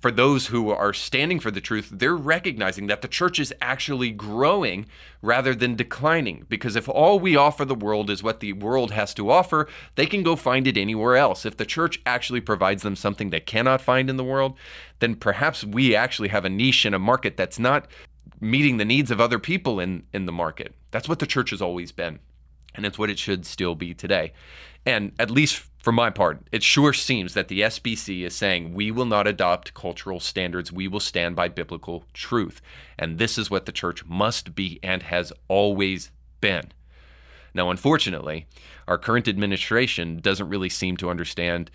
for 0.00 0.10
those 0.10 0.48
who 0.48 0.70
are 0.70 0.92
standing 0.92 1.40
for 1.40 1.50
the 1.50 1.60
truth, 1.60 1.90
they're 1.90 2.16
recognizing 2.16 2.86
that 2.88 3.00
the 3.00 3.08
church 3.08 3.38
is 3.38 3.54
actually 3.62 4.10
growing 4.10 4.86
rather 5.22 5.54
than 5.54 5.74
declining. 5.74 6.44
Because 6.48 6.76
if 6.76 6.88
all 6.88 7.18
we 7.18 7.34
offer 7.34 7.64
the 7.64 7.74
world 7.74 8.10
is 8.10 8.22
what 8.22 8.40
the 8.40 8.52
world 8.52 8.90
has 8.90 9.14
to 9.14 9.30
offer, 9.30 9.68
they 9.94 10.06
can 10.06 10.22
go 10.22 10.36
find 10.36 10.66
it 10.66 10.76
anywhere 10.76 11.16
else. 11.16 11.46
If 11.46 11.56
the 11.56 11.64
church 11.64 12.00
actually 12.04 12.42
provides 12.42 12.82
them 12.82 12.94
something 12.96 13.30
they 13.30 13.40
cannot 13.40 13.80
find 13.80 14.10
in 14.10 14.16
the 14.16 14.24
world, 14.24 14.56
then 14.98 15.14
perhaps 15.14 15.64
we 15.64 15.94
actually 15.94 16.28
have 16.28 16.44
a 16.44 16.50
niche 16.50 16.84
in 16.84 16.92
a 16.92 16.98
market 16.98 17.36
that's 17.36 17.58
not 17.58 17.86
meeting 18.38 18.76
the 18.76 18.84
needs 18.84 19.10
of 19.10 19.20
other 19.20 19.38
people 19.38 19.80
in, 19.80 20.04
in 20.12 20.26
the 20.26 20.32
market. 20.32 20.74
That's 20.90 21.08
what 21.08 21.20
the 21.20 21.26
church 21.26 21.50
has 21.50 21.62
always 21.62 21.90
been. 21.90 22.18
And 22.74 22.86
it's 22.86 22.98
what 22.98 23.10
it 23.10 23.18
should 23.18 23.44
still 23.46 23.74
be 23.74 23.94
today. 23.94 24.32
And 24.86 25.12
at 25.18 25.30
least 25.30 25.64
for 25.78 25.92
my 25.92 26.10
part, 26.10 26.40
it 26.52 26.62
sure 26.62 26.92
seems 26.92 27.34
that 27.34 27.48
the 27.48 27.60
SBC 27.60 28.22
is 28.22 28.34
saying 28.34 28.74
we 28.74 28.90
will 28.90 29.06
not 29.06 29.26
adopt 29.26 29.74
cultural 29.74 30.20
standards, 30.20 30.72
we 30.72 30.88
will 30.88 31.00
stand 31.00 31.36
by 31.36 31.48
biblical 31.48 32.04
truth. 32.12 32.60
And 32.98 33.18
this 33.18 33.38
is 33.38 33.50
what 33.50 33.66
the 33.66 33.72
church 33.72 34.04
must 34.04 34.54
be 34.54 34.78
and 34.82 35.02
has 35.04 35.32
always 35.48 36.10
been. 36.40 36.72
Now, 37.54 37.70
unfortunately, 37.70 38.46
our 38.86 38.98
current 38.98 39.26
administration 39.26 40.20
doesn't 40.20 40.48
really 40.48 40.68
seem 40.68 40.96
to 40.98 41.10
understand 41.10 41.70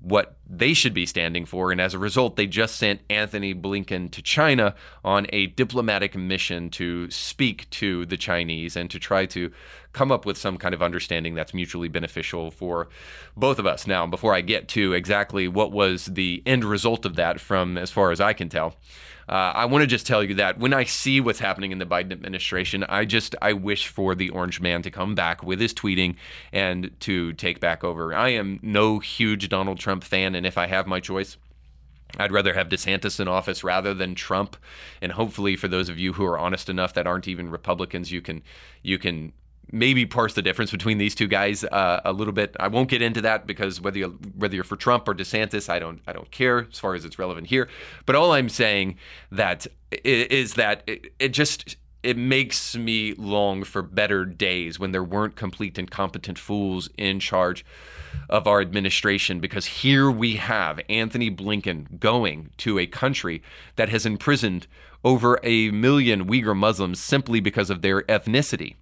what 0.00 0.36
they 0.48 0.74
should 0.74 0.94
be 0.94 1.06
standing 1.06 1.44
for. 1.44 1.72
And 1.72 1.80
as 1.80 1.92
a 1.92 1.98
result, 1.98 2.36
they 2.36 2.46
just 2.46 2.76
sent 2.76 3.00
Antony 3.10 3.52
Blinken 3.54 4.10
to 4.12 4.22
China 4.22 4.74
on 5.04 5.26
a 5.32 5.46
diplomatic 5.48 6.16
mission 6.16 6.70
to 6.70 7.10
speak 7.10 7.68
to 7.70 8.06
the 8.06 8.16
Chinese 8.16 8.76
and 8.76 8.88
to 8.90 8.98
try 9.00 9.26
to 9.26 9.50
come 9.92 10.12
up 10.12 10.26
with 10.26 10.36
some 10.36 10.58
kind 10.58 10.74
of 10.74 10.82
understanding 10.82 11.34
that's 11.34 11.54
mutually 11.54 11.88
beneficial 11.88 12.50
for 12.50 12.88
both 13.36 13.58
of 13.58 13.66
us. 13.66 13.86
Now, 13.86 14.06
before 14.06 14.34
I 14.34 14.40
get 14.40 14.68
to 14.68 14.92
exactly 14.92 15.48
what 15.48 15.72
was 15.72 16.06
the 16.06 16.42
end 16.46 16.64
result 16.64 17.04
of 17.04 17.16
that, 17.16 17.40
from 17.40 17.78
as 17.78 17.90
far 17.90 18.10
as 18.10 18.20
I 18.20 18.32
can 18.32 18.48
tell, 18.48 18.76
uh, 19.28 19.52
I 19.54 19.66
want 19.66 19.82
to 19.82 19.86
just 19.86 20.06
tell 20.06 20.24
you 20.24 20.34
that 20.36 20.58
when 20.58 20.72
I 20.72 20.84
see 20.84 21.20
what's 21.20 21.38
happening 21.38 21.70
in 21.70 21.78
the 21.78 21.86
Biden 21.86 22.12
administration, 22.12 22.84
I 22.84 23.04
just 23.04 23.34
I 23.42 23.52
wish 23.52 23.88
for 23.88 24.14
the 24.14 24.30
orange 24.30 24.60
man 24.60 24.80
to 24.82 24.90
come 24.90 25.14
back 25.14 25.42
with 25.42 25.60
his 25.60 25.74
tweeting 25.74 26.16
and 26.52 26.90
to 27.00 27.34
take 27.34 27.60
back 27.60 27.84
over. 27.84 28.14
I 28.14 28.30
am 28.30 28.58
no 28.62 29.00
huge 29.00 29.48
Donald 29.48 29.78
Trump 29.78 30.02
fan, 30.02 30.34
and 30.34 30.46
if 30.46 30.56
I 30.56 30.66
have 30.66 30.86
my 30.86 31.00
choice, 31.00 31.36
I'd 32.16 32.32
rather 32.32 32.54
have 32.54 32.70
DeSantis 32.70 33.20
in 33.20 33.28
office 33.28 33.62
rather 33.62 33.92
than 33.92 34.14
Trump. 34.14 34.56
And 35.02 35.12
hopefully, 35.12 35.56
for 35.56 35.68
those 35.68 35.90
of 35.90 35.98
you 35.98 36.14
who 36.14 36.24
are 36.24 36.38
honest 36.38 36.70
enough 36.70 36.94
that 36.94 37.06
aren't 37.06 37.28
even 37.28 37.50
Republicans, 37.50 38.10
you 38.10 38.22
can 38.22 38.42
you 38.82 38.98
can 38.98 39.34
maybe 39.72 40.06
parse 40.06 40.34
the 40.34 40.42
difference 40.42 40.70
between 40.70 40.98
these 40.98 41.14
two 41.14 41.26
guys 41.26 41.64
uh, 41.64 42.00
a 42.04 42.12
little 42.12 42.32
bit. 42.32 42.56
I 42.58 42.68
won't 42.68 42.88
get 42.88 43.02
into 43.02 43.20
that 43.22 43.46
because 43.46 43.80
whether 43.80 43.98
you're, 43.98 44.10
whether 44.10 44.54
you're 44.54 44.64
for 44.64 44.76
Trump 44.76 45.08
or 45.08 45.14
DeSantis, 45.14 45.68
I 45.68 45.78
don't 45.78 46.00
I 46.06 46.12
don't 46.12 46.30
care 46.30 46.66
as 46.70 46.78
far 46.78 46.94
as 46.94 47.04
it's 47.04 47.18
relevant 47.18 47.48
here. 47.48 47.68
But 48.06 48.16
all 48.16 48.32
I'm 48.32 48.48
saying 48.48 48.96
that 49.30 49.66
is 50.04 50.54
that 50.54 50.82
it, 50.86 51.12
it 51.18 51.28
just 51.28 51.76
it 52.02 52.16
makes 52.16 52.76
me 52.76 53.12
long 53.14 53.64
for 53.64 53.82
better 53.82 54.24
days 54.24 54.78
when 54.78 54.92
there 54.92 55.02
weren't 55.02 55.34
complete 55.34 55.76
and 55.78 55.90
competent 55.90 56.38
fools 56.38 56.88
in 56.96 57.18
charge 57.18 57.64
of 58.28 58.46
our 58.46 58.60
administration 58.60 59.40
because 59.40 59.66
here 59.66 60.10
we 60.10 60.36
have 60.36 60.80
Antony 60.88 61.30
Blinken 61.30 61.98
going 61.98 62.50
to 62.58 62.78
a 62.78 62.86
country 62.86 63.42
that 63.76 63.88
has 63.88 64.06
imprisoned 64.06 64.66
over 65.04 65.40
a 65.42 65.70
million 65.70 66.26
Uyghur 66.26 66.56
Muslims 66.56 67.00
simply 67.00 67.40
because 67.40 67.68
of 67.68 67.82
their 67.82 68.02
ethnicity 68.02 68.76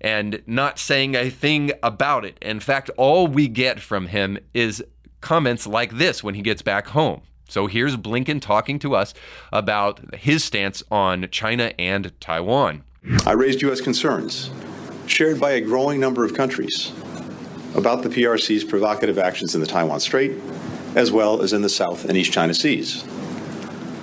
and 0.00 0.42
not 0.46 0.78
saying 0.78 1.14
a 1.14 1.30
thing 1.30 1.72
about 1.82 2.24
it. 2.24 2.38
In 2.42 2.60
fact, 2.60 2.90
all 2.96 3.26
we 3.26 3.48
get 3.48 3.80
from 3.80 4.08
him 4.08 4.38
is 4.54 4.84
comments 5.20 5.66
like 5.66 5.96
this 5.98 6.22
when 6.22 6.34
he 6.34 6.42
gets 6.42 6.62
back 6.62 6.88
home. 6.88 7.22
So 7.48 7.66
here's 7.66 7.96
Blinken 7.96 8.40
talking 8.40 8.78
to 8.80 8.94
us 8.94 9.14
about 9.52 10.14
his 10.16 10.44
stance 10.44 10.82
on 10.90 11.28
China 11.30 11.72
and 11.78 12.12
Taiwan. 12.20 12.82
I 13.24 13.32
raised 13.32 13.62
U.S. 13.62 13.80
concerns, 13.80 14.50
shared 15.06 15.40
by 15.40 15.52
a 15.52 15.60
growing 15.60 16.00
number 16.00 16.24
of 16.24 16.34
countries, 16.34 16.92
about 17.76 18.02
the 18.02 18.08
PRC's 18.08 18.64
provocative 18.64 19.18
actions 19.18 19.54
in 19.54 19.60
the 19.60 19.66
Taiwan 19.66 20.00
Strait, 20.00 20.32
as 20.96 21.12
well 21.12 21.40
as 21.40 21.52
in 21.52 21.62
the 21.62 21.68
South 21.68 22.04
and 22.04 22.16
East 22.16 22.32
China 22.32 22.52
Seas. 22.52 23.04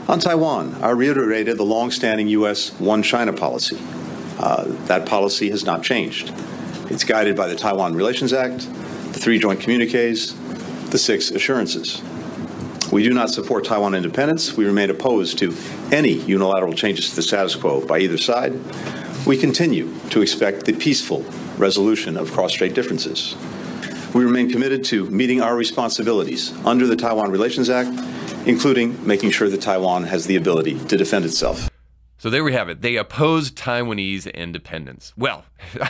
On 0.08 0.20
Taiwan, 0.20 0.76
I 0.82 0.92
reiterated 0.92 1.58
the 1.58 1.66
long-standing 1.66 2.28
U.S. 2.30 2.72
one 2.80 3.04
China 3.04 3.34
policy, 3.34 3.78
uh, 4.40 4.66
that 4.86 5.06
policy 5.06 5.50
has 5.50 5.66
not 5.66 5.84
changed. 5.84 6.34
It's 6.90 7.04
guided 7.04 7.36
by 7.36 7.48
the 7.48 7.56
Taiwan 7.56 7.96
Relations 7.96 8.34
Act, 8.34 8.68
the 9.14 9.20
three 9.20 9.40
joint 9.40 9.60
communiques, 9.60 10.34
the 10.90 10.98
six 10.98 11.32
assurances. 11.32 12.02
We 12.92 13.04
do 13.04 13.14
not 13.14 13.32
support 13.32 13.66
Taiwan 13.66 13.96
independence. 13.96 14.56
We 14.56 14.66
remain 14.66 14.92
opposed 14.92 15.40
to 15.40 15.56
any 15.92 16.12
unilateral 16.12 16.74
changes 16.74 17.10
to 17.10 17.16
the 17.16 17.22
status 17.24 17.56
quo 17.56 17.84
by 17.86 18.00
either 18.00 18.20
side. 18.20 18.54
We 19.26 19.38
continue 19.38 19.92
to 20.10 20.22
expect 20.22 20.66
the 20.66 20.74
peaceful 20.74 21.26
resolution 21.58 22.18
of 22.18 22.32
cross-strait 22.32 22.76
differences. 22.76 23.36
We 24.14 24.24
remain 24.24 24.52
committed 24.52 24.84
to 24.86 25.10
meeting 25.10 25.42
our 25.42 25.56
responsibilities 25.56 26.54
under 26.66 26.86
the 26.86 26.96
Taiwan 26.96 27.32
Relations 27.32 27.68
Act, 27.68 27.90
including 28.46 29.04
making 29.08 29.32
sure 29.32 29.50
that 29.50 29.62
Taiwan 29.62 30.04
has 30.04 30.28
the 30.28 30.36
ability 30.36 30.78
to 30.86 30.96
defend 30.96 31.26
itself. 31.26 31.73
So 32.24 32.30
there 32.30 32.46
we 32.46 32.54
have 32.54 32.70
it. 32.70 32.82
They 32.82 32.96
opposed 32.96 33.58
Taiwanese 33.58 34.34
independence. 34.34 35.12
Well, 35.18 35.44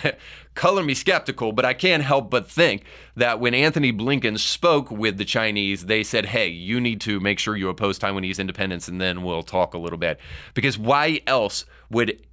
color 0.55 0.81
me 0.81 0.95
skeptical, 0.95 1.51
but 1.51 1.63
I 1.63 1.75
can't 1.75 2.01
help 2.01 2.31
but 2.31 2.49
think 2.49 2.85
that 3.15 3.39
when 3.39 3.53
Antony 3.53 3.93
Blinken 3.93 4.39
spoke 4.39 4.89
with 4.89 5.19
the 5.19 5.25
Chinese, 5.25 5.85
they 5.85 6.01
said, 6.01 6.25
hey, 6.25 6.47
you 6.47 6.81
need 6.81 7.01
to 7.01 7.19
make 7.19 7.37
sure 7.37 7.55
you 7.55 7.69
oppose 7.69 7.99
Taiwanese 7.99 8.39
independence, 8.39 8.87
and 8.87 8.99
then 8.99 9.21
we'll 9.21 9.43
talk 9.43 9.75
a 9.75 9.77
little 9.77 9.99
bit. 9.99 10.19
Because 10.55 10.75
why 10.75 11.21
else 11.27 11.65
would 11.91 12.25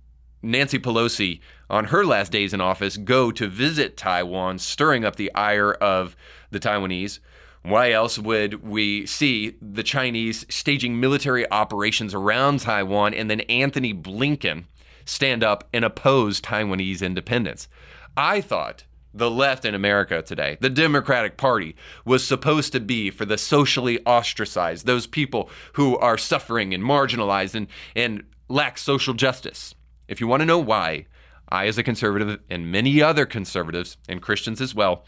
Nancy 0.43 0.79
Pelosi, 0.79 1.41
on 1.69 1.85
her 1.85 2.03
last 2.03 2.33
days 2.33 2.55
in 2.55 2.63
office, 2.63 2.97
go 2.97 3.31
to 3.31 3.49
visit 3.49 3.99
Taiwan, 3.99 4.59
stirring 4.59 5.05
up 5.05 5.17
the 5.17 5.31
ire 5.35 5.73
of 5.75 6.17
the 6.51 6.59
Taiwanese? 6.59 7.19
Why 7.63 7.91
else 7.91 8.19
would 8.19 8.67
we 8.67 9.05
see 9.07 9.57
the 9.61 9.83
Chinese 9.83 10.47
staging 10.49 10.99
military 10.99 11.51
operations 11.51 12.15
around 12.15 12.61
Taiwan 12.61 13.13
and 13.13 13.31
then 13.31 13.41
Antony 13.43 13.93
Blinken 13.93 14.65
stand 15.05 15.45
up 15.45 15.69
and 15.73 15.85
oppose 15.85 16.41
Taiwanese 16.41 17.03
independence? 17.03 17.69
I 18.17 18.41
thought 18.41 18.85
the 19.13 19.31
left 19.31 19.65
in 19.65 19.75
America 19.75 20.23
today, 20.23 20.57
the 20.61 20.71
Democratic 20.71 21.37
Party, 21.37 21.77
was 22.05 22.27
supposed 22.27 22.73
to 22.73 22.81
be 22.81 23.11
for 23.11 23.25
the 23.27 23.37
socially 23.37 23.99
ostracized, 24.07 24.87
those 24.87 25.07
people 25.07 25.51
who 25.75 25.99
are 25.99 26.17
suffering 26.17 26.73
and 26.73 26.83
marginalized 26.83 27.55
and, 27.55 27.67
and 27.95 28.23
lack 28.49 28.79
social 28.79 29.13
justice. 29.13 29.75
If 30.09 30.21
you 30.21 30.27
want 30.27 30.41
to 30.41 30.47
know 30.47 30.59
why, 30.59 31.07
I, 31.49 31.67
as 31.67 31.77
a 31.77 31.83
conservative, 31.83 32.41
and 32.49 32.73
many 32.73 33.03
other 33.03 33.27
conservatives 33.27 33.97
and 34.09 34.23
Christians 34.23 34.61
as 34.61 34.75
well, 34.75 35.05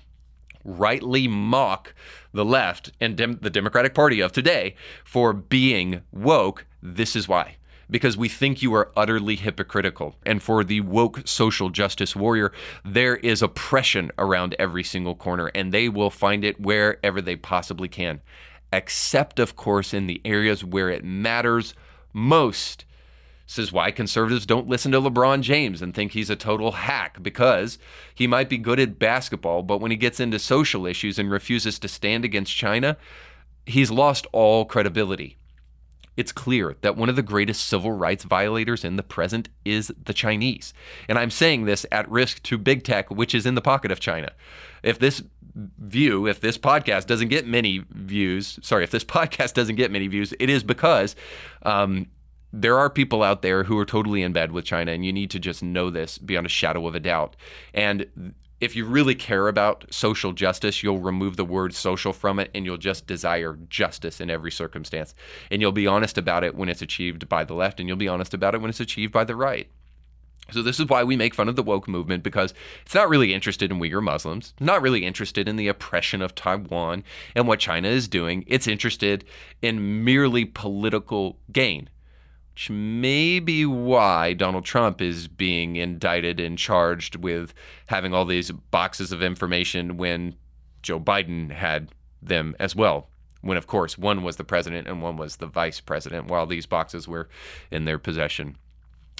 rightly 0.64 1.28
mock 1.28 1.94
the 2.32 2.44
left 2.44 2.92
and 3.00 3.16
dem- 3.16 3.38
the 3.40 3.50
Democratic 3.50 3.94
Party 3.94 4.20
of 4.20 4.32
today 4.32 4.74
for 5.04 5.32
being 5.32 6.02
woke, 6.10 6.66
this 6.82 7.14
is 7.16 7.28
why. 7.28 7.56
Because 7.90 8.16
we 8.16 8.28
think 8.28 8.62
you 8.62 8.74
are 8.74 8.90
utterly 8.96 9.36
hypocritical. 9.36 10.16
And 10.24 10.42
for 10.42 10.64
the 10.64 10.80
woke 10.80 11.26
social 11.26 11.68
justice 11.68 12.16
warrior, 12.16 12.52
there 12.84 13.16
is 13.16 13.42
oppression 13.42 14.10
around 14.18 14.54
every 14.58 14.82
single 14.82 15.14
corner, 15.14 15.50
and 15.54 15.72
they 15.72 15.88
will 15.88 16.10
find 16.10 16.44
it 16.44 16.60
wherever 16.60 17.20
they 17.20 17.36
possibly 17.36 17.88
can. 17.88 18.22
Except, 18.72 19.38
of 19.38 19.56
course, 19.56 19.92
in 19.92 20.06
the 20.06 20.22
areas 20.24 20.64
where 20.64 20.88
it 20.88 21.04
matters 21.04 21.74
most 22.14 22.86
is 23.58 23.72
why 23.72 23.90
conservatives 23.90 24.46
don't 24.46 24.68
listen 24.68 24.92
to 24.92 25.00
LeBron 25.00 25.42
James 25.42 25.82
and 25.82 25.94
think 25.94 26.12
he's 26.12 26.30
a 26.30 26.36
total 26.36 26.72
hack 26.72 27.22
because 27.22 27.78
he 28.14 28.26
might 28.26 28.48
be 28.48 28.58
good 28.58 28.80
at 28.80 28.98
basketball, 28.98 29.62
but 29.62 29.78
when 29.78 29.90
he 29.90 29.96
gets 29.96 30.20
into 30.20 30.38
social 30.38 30.86
issues 30.86 31.18
and 31.18 31.30
refuses 31.30 31.78
to 31.78 31.88
stand 31.88 32.24
against 32.24 32.54
China, 32.54 32.96
he's 33.66 33.90
lost 33.90 34.26
all 34.32 34.64
credibility. 34.64 35.36
It's 36.16 36.32
clear 36.32 36.76
that 36.82 36.96
one 36.96 37.08
of 37.08 37.16
the 37.16 37.22
greatest 37.22 37.66
civil 37.66 37.92
rights 37.92 38.24
violators 38.24 38.84
in 38.84 38.96
the 38.96 39.02
present 39.02 39.48
is 39.64 39.92
the 40.02 40.12
Chinese. 40.12 40.74
And 41.08 41.18
I'm 41.18 41.30
saying 41.30 41.64
this 41.64 41.86
at 41.90 42.10
risk 42.10 42.42
to 42.44 42.58
big 42.58 42.84
tech, 42.84 43.10
which 43.10 43.34
is 43.34 43.46
in 43.46 43.54
the 43.54 43.62
pocket 43.62 43.90
of 43.90 43.98
China. 43.98 44.32
If 44.82 44.98
this 44.98 45.22
view, 45.54 46.26
if 46.26 46.40
this 46.40 46.58
podcast 46.58 47.06
doesn't 47.06 47.28
get 47.28 47.46
many 47.46 47.84
views, 47.90 48.58
sorry, 48.62 48.84
if 48.84 48.90
this 48.90 49.04
podcast 49.04 49.54
doesn't 49.54 49.76
get 49.76 49.90
many 49.90 50.06
views, 50.06 50.34
it 50.38 50.50
is 50.50 50.62
because 50.62 51.16
um, 51.62 52.06
there 52.52 52.78
are 52.78 52.90
people 52.90 53.22
out 53.22 53.42
there 53.42 53.64
who 53.64 53.78
are 53.78 53.86
totally 53.86 54.22
in 54.22 54.32
bed 54.32 54.52
with 54.52 54.64
China, 54.64 54.92
and 54.92 55.04
you 55.04 55.12
need 55.12 55.30
to 55.30 55.38
just 55.38 55.62
know 55.62 55.90
this 55.90 56.18
beyond 56.18 56.46
a 56.46 56.50
shadow 56.50 56.86
of 56.86 56.94
a 56.94 57.00
doubt. 57.00 57.34
And 57.72 58.34
if 58.60 58.76
you 58.76 58.84
really 58.84 59.16
care 59.16 59.48
about 59.48 59.86
social 59.90 60.32
justice, 60.32 60.82
you'll 60.82 61.00
remove 61.00 61.36
the 61.36 61.44
word 61.44 61.74
social 61.74 62.12
from 62.12 62.38
it 62.38 62.48
and 62.54 62.64
you'll 62.64 62.76
just 62.76 63.08
desire 63.08 63.58
justice 63.68 64.20
in 64.20 64.30
every 64.30 64.52
circumstance. 64.52 65.16
And 65.50 65.60
you'll 65.60 65.72
be 65.72 65.88
honest 65.88 66.16
about 66.16 66.44
it 66.44 66.54
when 66.54 66.68
it's 66.68 66.80
achieved 66.80 67.28
by 67.28 67.42
the 67.42 67.54
left, 67.54 67.80
and 67.80 67.88
you'll 67.88 67.96
be 67.96 68.06
honest 68.06 68.34
about 68.34 68.54
it 68.54 68.60
when 68.60 68.70
it's 68.70 68.78
achieved 68.78 69.12
by 69.12 69.24
the 69.24 69.34
right. 69.34 69.68
So 70.52 70.62
this 70.62 70.78
is 70.78 70.86
why 70.86 71.02
we 71.02 71.16
make 71.16 71.34
fun 71.34 71.48
of 71.48 71.56
the 71.56 71.62
woke 71.62 71.88
movement 71.88 72.22
because 72.22 72.52
it's 72.84 72.94
not 72.94 73.08
really 73.08 73.32
interested 73.32 73.70
in 73.70 73.80
Uyghur 73.80 74.02
Muslims, 74.02 74.54
not 74.60 74.82
really 74.82 75.04
interested 75.04 75.48
in 75.48 75.56
the 75.56 75.68
oppression 75.68 76.20
of 76.20 76.34
Taiwan 76.34 77.04
and 77.34 77.48
what 77.48 77.58
China 77.58 77.88
is 77.88 78.06
doing. 78.06 78.44
It's 78.46 78.68
interested 78.68 79.24
in 79.62 80.04
merely 80.04 80.44
political 80.44 81.38
gain 81.50 81.88
which 82.54 82.68
may 82.68 83.40
be 83.40 83.64
why 83.64 84.34
Donald 84.34 84.64
Trump 84.64 85.00
is 85.00 85.26
being 85.26 85.76
indicted 85.76 86.38
and 86.38 86.58
charged 86.58 87.16
with 87.16 87.54
having 87.86 88.12
all 88.12 88.26
these 88.26 88.50
boxes 88.50 89.10
of 89.10 89.22
information 89.22 89.96
when 89.96 90.34
Joe 90.82 91.00
Biden 91.00 91.50
had 91.50 91.88
them 92.20 92.54
as 92.60 92.76
well. 92.76 93.08
When, 93.40 93.56
of 93.56 93.66
course, 93.66 93.96
one 93.96 94.22
was 94.22 94.36
the 94.36 94.44
president 94.44 94.86
and 94.86 95.02
one 95.02 95.16
was 95.16 95.36
the 95.36 95.46
vice 95.46 95.80
president 95.80 96.28
while 96.28 96.46
these 96.46 96.66
boxes 96.66 97.08
were 97.08 97.28
in 97.70 97.86
their 97.86 97.98
possession. 97.98 98.56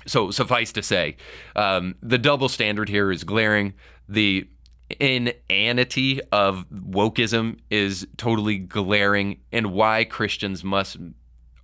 So, 0.07 0.31
suffice 0.31 0.73
to 0.73 0.83
say, 0.83 1.16
um, 1.57 1.95
the 2.03 2.18
double 2.18 2.49
standard 2.49 2.88
here 2.88 3.11
is 3.11 3.25
glaring. 3.25 3.75
The 4.09 4.49
inanity 5.01 6.21
of 6.31 6.66
wokeism 6.71 7.59
is 7.71 8.07
totally 8.16 8.59
glaring, 8.59 9.38
and 9.53 9.73
why 9.73 10.05
Christians 10.05 10.62
must 10.62 10.99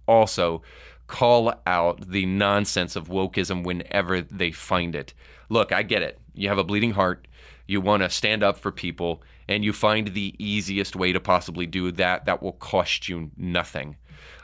also 0.06 0.62
call 1.08 1.52
out 1.66 2.08
the 2.08 2.24
nonsense 2.26 2.94
of 2.94 3.08
wokeism 3.08 3.64
whenever 3.64 4.20
they 4.20 4.52
find 4.52 4.94
it. 4.94 5.12
Look, 5.48 5.72
I 5.72 5.82
get 5.82 6.02
it. 6.02 6.20
You 6.34 6.48
have 6.48 6.58
a 6.58 6.64
bleeding 6.64 6.92
heart. 6.92 7.26
You 7.68 7.82
want 7.82 8.02
to 8.02 8.10
stand 8.10 8.42
up 8.42 8.58
for 8.58 8.72
people, 8.72 9.22
and 9.46 9.62
you 9.62 9.72
find 9.72 10.08
the 10.08 10.34
easiest 10.38 10.96
way 10.96 11.12
to 11.12 11.20
possibly 11.20 11.66
do 11.66 11.92
that 11.92 12.24
that 12.24 12.42
will 12.42 12.52
cost 12.52 13.08
you 13.08 13.30
nothing. 13.36 13.96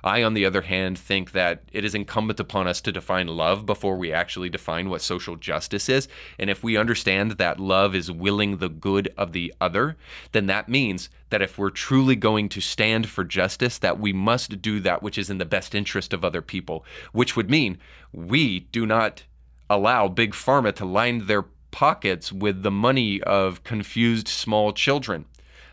I, 0.04 0.22
on 0.22 0.34
the 0.34 0.44
other 0.44 0.60
hand, 0.60 0.98
think 0.98 1.32
that 1.32 1.62
it 1.72 1.84
is 1.84 1.94
incumbent 1.94 2.38
upon 2.38 2.68
us 2.68 2.82
to 2.82 2.92
define 2.92 3.26
love 3.26 3.64
before 3.64 3.96
we 3.96 4.12
actually 4.12 4.50
define 4.50 4.90
what 4.90 5.00
social 5.00 5.36
justice 5.36 5.88
is. 5.88 6.06
And 6.38 6.50
if 6.50 6.62
we 6.62 6.76
understand 6.76 7.32
that 7.32 7.58
love 7.58 7.94
is 7.94 8.12
willing 8.12 8.58
the 8.58 8.68
good 8.68 9.12
of 9.16 9.32
the 9.32 9.54
other, 9.62 9.96
then 10.32 10.44
that 10.46 10.68
means 10.68 11.08
that 11.30 11.40
if 11.40 11.56
we're 11.56 11.70
truly 11.70 12.16
going 12.16 12.50
to 12.50 12.60
stand 12.60 13.08
for 13.08 13.24
justice, 13.24 13.78
that 13.78 13.98
we 13.98 14.12
must 14.12 14.60
do 14.60 14.78
that 14.80 15.02
which 15.02 15.16
is 15.16 15.30
in 15.30 15.38
the 15.38 15.46
best 15.46 15.74
interest 15.74 16.12
of 16.12 16.24
other 16.24 16.42
people, 16.42 16.84
which 17.12 17.34
would 17.34 17.48
mean 17.48 17.78
we 18.12 18.60
do 18.60 18.84
not 18.84 19.24
allow 19.70 20.06
big 20.06 20.34
pharma 20.34 20.74
to 20.74 20.84
line 20.84 21.26
their 21.26 21.46
pockets 21.74 22.32
with 22.32 22.62
the 22.62 22.70
money 22.70 23.20
of 23.24 23.64
confused 23.64 24.28
small 24.28 24.72
children 24.72 25.24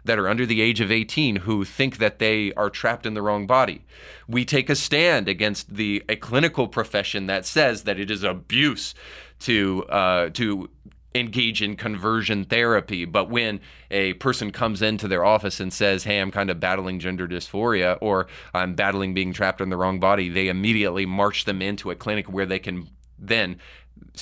that 0.03 0.17
are 0.17 0.27
under 0.27 0.47
the 0.47 0.59
age 0.59 0.81
of 0.81 0.91
18 0.91 1.35
who 1.37 1.63
think 1.63 1.99
that 1.99 2.17
they 2.17 2.51
are 2.53 2.71
trapped 2.71 3.05
in 3.05 3.13
the 3.13 3.21
wrong 3.21 3.45
body. 3.45 3.83
We 4.27 4.43
take 4.43 4.67
a 4.67 4.75
stand 4.75 5.27
against 5.27 5.75
the 5.75 6.03
a 6.09 6.15
clinical 6.15 6.67
profession 6.67 7.27
that 7.27 7.45
says 7.45 7.83
that 7.83 7.99
it 7.99 8.09
is 8.09 8.23
abuse 8.23 8.95
to 9.41 9.85
uh, 9.89 10.29
to 10.29 10.71
engage 11.13 11.61
in 11.61 11.75
conversion 11.75 12.45
therapy. 12.45 13.05
But 13.05 13.29
when 13.29 13.59
a 13.91 14.13
person 14.13 14.51
comes 14.51 14.81
into 14.81 15.07
their 15.07 15.23
office 15.23 15.59
and 15.59 15.71
says, 15.71 16.05
Hey, 16.05 16.19
I'm 16.19 16.31
kind 16.31 16.49
of 16.49 16.59
battling 16.59 16.99
gender 16.99 17.27
dysphoria 17.27 17.99
or 18.01 18.25
I'm 18.55 18.73
battling 18.73 19.13
being 19.13 19.33
trapped 19.33 19.61
in 19.61 19.69
the 19.69 19.77
wrong 19.77 19.99
body, 19.99 20.29
they 20.29 20.47
immediately 20.47 21.05
march 21.05 21.45
them 21.45 21.61
into 21.61 21.91
a 21.91 21.95
clinic 21.95 22.27
where 22.27 22.47
they 22.47 22.59
can 22.59 22.87
then 23.21 23.59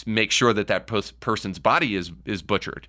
make 0.06 0.32
sure 0.32 0.54
that 0.54 0.68
that 0.68 0.88
person's 1.20 1.60
body 1.60 1.96
is, 1.96 2.12
is 2.26 2.42
butchered. 2.42 2.88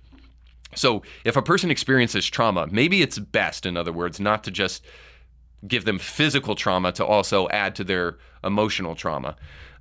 So 0.75 1.03
if 1.25 1.35
a 1.35 1.41
person 1.41 1.71
experiences 1.71 2.27
trauma, 2.27 2.67
maybe 2.71 3.01
it's 3.01 3.19
best, 3.19 3.65
in 3.65 3.75
other 3.75 3.91
words, 3.91 4.19
not 4.19 4.43
to 4.45 4.51
just 4.51 4.85
give 5.67 5.85
them 5.85 5.99
physical 5.99 6.55
trauma 6.55 6.91
to 6.93 7.05
also 7.05 7.47
add 7.49 7.75
to 7.75 7.83
their 7.83 8.17
emotional 8.43 8.95
trauma. 8.95 9.35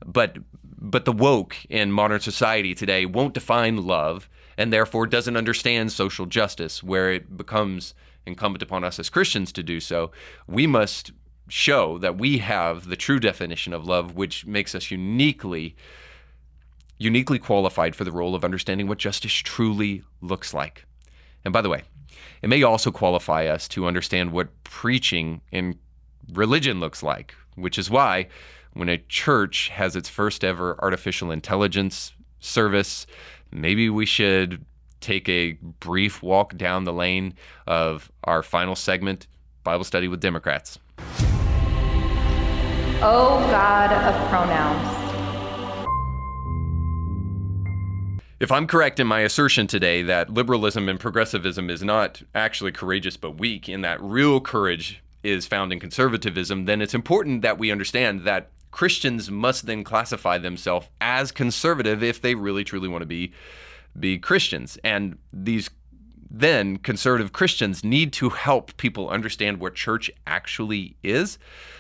But 0.05 0.39
but 0.83 1.05
the 1.05 1.13
woke 1.13 1.57
in 1.69 1.93
modern 1.93 2.21
society 2.21 2.75
today 2.75 3.05
won't 3.05 3.35
define 3.35 3.77
love 3.87 4.31
and 4.57 4.73
therefore 4.73 5.07
doesn't 5.07 5.37
understand 5.37 5.93
social 5.93 6.25
justice 6.25 6.83
where 6.83 7.13
it 7.13 7.37
becomes 7.37 7.95
incumbent 8.25 8.63
upon 8.63 8.83
us 8.83 8.99
as 8.99 9.11
Christians 9.11 9.53
to 9.53 9.63
do 9.63 9.79
so. 9.79 10.11
We 10.47 10.67
must 10.67 11.13
show 11.49 11.99
that 11.99 12.17
we 12.17 12.39
have 12.39 12.89
the 12.89 12.97
true 12.97 13.21
definition 13.21 13.73
of 13.73 13.85
love 13.85 14.15
which 14.15 14.47
makes 14.47 14.75
us 14.75 14.91
uniquely 14.91 15.77
uniquely 17.01 17.39
qualified 17.39 17.97
for 17.97 18.05
the 18.05 18.13
role 18.13 18.35
of 18.35 18.45
understanding 18.45 18.87
what 18.87 18.99
justice 18.99 19.33
truly 19.33 20.05
looks 20.21 20.53
like. 20.53 20.85
And 21.45 21.53
by 21.53 21.63
the 21.63 21.71
way, 21.71 21.83
it 22.43 22.49
may 22.51 22.63
also 22.63 22.91
qualify 22.91 23.47
us 23.47 23.67
to 23.69 23.87
understand 23.87 24.33
what 24.33 24.63
preaching 24.63 25.41
in 25.51 25.79
religion 26.31 26.79
looks 26.79 27.03
like, 27.03 27.35
which 27.55 27.79
is 27.79 27.91
why 27.91 28.29
when 28.75 28.91
a 28.91 28.99
church 28.99 29.71
has 29.71 29.97
its 29.97 30.11
first 30.11 30.45
ever 30.45 30.77
artificial 30.81 31.31
intelligence 31.31 32.13
service, 32.39 33.07
maybe 33.51 33.89
we 33.89 34.05
should 34.05 34.65
take 35.01 35.27
a 35.27 35.53
brief 35.53 36.23
walk 36.23 36.55
down 36.59 36.85
the 36.85 36.93
lane 36.93 37.33
of 37.67 38.13
our 38.25 38.43
final 38.43 38.77
segment 38.77 39.27
Bible 39.65 39.85
study 39.85 40.07
with 40.07 40.21
Democrats. 40.21 40.79
Oh, 43.03 43.39
God 43.51 43.91
of 43.91 44.29
pronouns. 44.29 45.00
If 48.41 48.51
I'm 48.51 48.67
correct 48.67 48.99
in 48.99 49.07
my 49.07 49.21
assertion 49.21 49.67
today 49.67 50.01
that 50.01 50.33
liberalism 50.33 50.89
and 50.89 50.99
progressivism 50.99 51.69
is 51.69 51.83
not 51.83 52.23
actually 52.35 52.73
courageous 52.73 53.19
but 53.19 53.37
weak, 53.37 53.69
in 53.69 53.83
that 53.83 54.01
real 54.01 54.41
courage 54.41 55.03
is 55.23 55.47
found 55.47 55.75
in 55.75 55.79
conservatism, 55.79 56.65
then 56.65 56.81
it's 56.81 56.95
important 56.95 57.43
that 57.43 57.59
we 57.59 57.71
understand 57.71 58.23
that 58.23 58.49
Christians 58.71 59.31
must 59.31 59.67
then 59.67 59.85
classify 59.85 60.39
themselves 60.39 60.89
as 61.03 61.33
conservative 61.33 62.03
if 62.03 62.23
they 62.23 62.35
really 62.35 62.65
truly 62.65 62.89
want 62.89 63.03
to 63.03 63.07
be 63.07 63.35
be 63.99 64.19
Christians. 64.19 64.79
And 64.83 65.19
these 65.35 65.69
then 66.31 66.79
conservative 66.79 67.33
Christians 67.33 67.85
need 67.85 68.11
to 68.15 68.31
help 68.31 68.75
people 68.79 69.11
understand 69.11 69.61
what 69.61 69.75
church 69.75 70.11
actually 70.27 70.97
is 71.03 71.39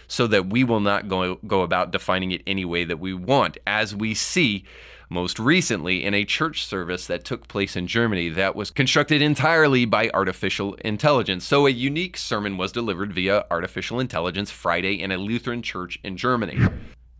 so 0.08 0.26
that 0.26 0.50
we 0.50 0.64
will 0.64 0.80
not 0.80 1.08
go, 1.08 1.36
go 1.36 1.62
about 1.62 1.90
defining 1.90 2.32
it 2.32 2.42
any 2.46 2.66
way 2.66 2.84
that 2.84 2.98
we 2.98 3.14
want, 3.14 3.56
as 3.66 3.96
we 3.96 4.12
see 4.12 4.66
most 5.10 5.38
recently 5.40 6.04
in 6.04 6.14
a 6.14 6.24
church 6.24 6.64
service 6.64 7.06
that 7.08 7.24
took 7.24 7.48
place 7.48 7.74
in 7.74 7.88
Germany 7.88 8.28
that 8.30 8.54
was 8.54 8.70
constructed 8.70 9.20
entirely 9.20 9.84
by 9.84 10.08
artificial 10.14 10.74
intelligence. 10.84 11.44
So, 11.44 11.66
a 11.66 11.70
unique 11.70 12.16
sermon 12.16 12.56
was 12.56 12.70
delivered 12.70 13.12
via 13.12 13.44
artificial 13.50 13.98
intelligence 13.98 14.50
Friday 14.52 15.02
in 15.02 15.10
a 15.10 15.18
Lutheran 15.18 15.62
church 15.62 15.98
in 16.04 16.16
Germany. 16.16 16.58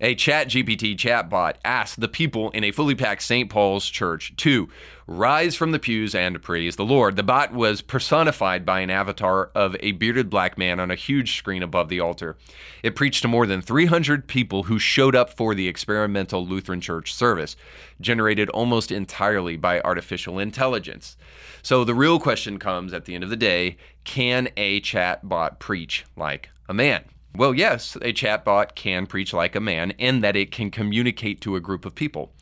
A 0.03 0.15
ChatGPT 0.15 0.97
chatbot 0.97 1.57
asked 1.63 2.01
the 2.01 2.09
people 2.09 2.49
in 2.53 2.65
a 2.65 2.71
fully 2.71 2.95
packed 2.95 3.23
St. 3.23 3.51
Paul's 3.51 3.87
church 3.87 4.35
to 4.39 4.71
rise 5.07 5.55
from 5.55 5.73
the 5.73 5.79
pews 5.79 6.15
and 6.15 6.41
praise 6.41 6.77
the 6.77 6.87
Lord. 6.87 7.17
The 7.17 7.23
bot 7.23 7.53
was 7.53 7.83
personified 7.83 8.65
by 8.65 8.81
an 8.81 8.89
avatar 8.89 9.51
of 9.55 9.77
a 9.81 9.93
bearded 9.93 10.31
black 10.31 10.57
man 10.57 10.81
on 10.81 10.91
a 10.91 10.95
huge 10.95 11.37
screen 11.37 11.63
above 11.63 11.91
the 11.91 12.01
altar. 12.01 12.39
It 12.83 12.97
preached 12.97 13.21
to 13.23 13.29
more 13.29 13.45
than 13.45 13.61
300 13.61 14.27
people 14.27 14.63
who 14.63 14.79
showed 14.79 15.15
up 15.15 15.37
for 15.37 15.55
the 15.55 15.69
experimental 15.69 16.47
Lutheran 16.47 16.81
church 16.81 17.13
service, 17.13 17.55
generated 18.01 18.49
almost 18.51 18.91
entirely 18.91 19.59
by 19.59 19.83
artificial 19.83 20.39
intelligence. 20.39 21.19
So 21.61 21.85
the 21.85 21.95
real 21.95 22.19
question 22.19 22.59
comes 22.59 22.95
at 22.95 23.05
the 23.05 23.15
end 23.15 23.25
of 23.25 23.29
the 23.29 23.37
day 23.37 23.77
can 24.05 24.49
a 24.57 24.81
chatbot 24.81 25.59
preach 25.59 26.07
like 26.17 26.49
a 26.71 26.73
man? 26.73 27.05
Well, 27.35 27.55
yes, 27.55 27.97
a 27.97 28.13
chatbot 28.13 28.75
can 28.75 29.07
preach 29.07 29.33
like 29.33 29.55
a 29.55 29.61
man 29.61 29.93
in 29.93 30.21
that 30.21 30.37
it 30.37 30.51
can 30.51 30.71
communicate 30.71 31.41
to 31.43 31.57
a 31.57 31.61
group 31.61 31.85
of 31.85 31.95
people. 31.95 32.33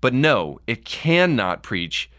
But 0.00 0.14
no, 0.14 0.60
it 0.66 0.84
cannot 0.84 1.62
preach 1.62 2.10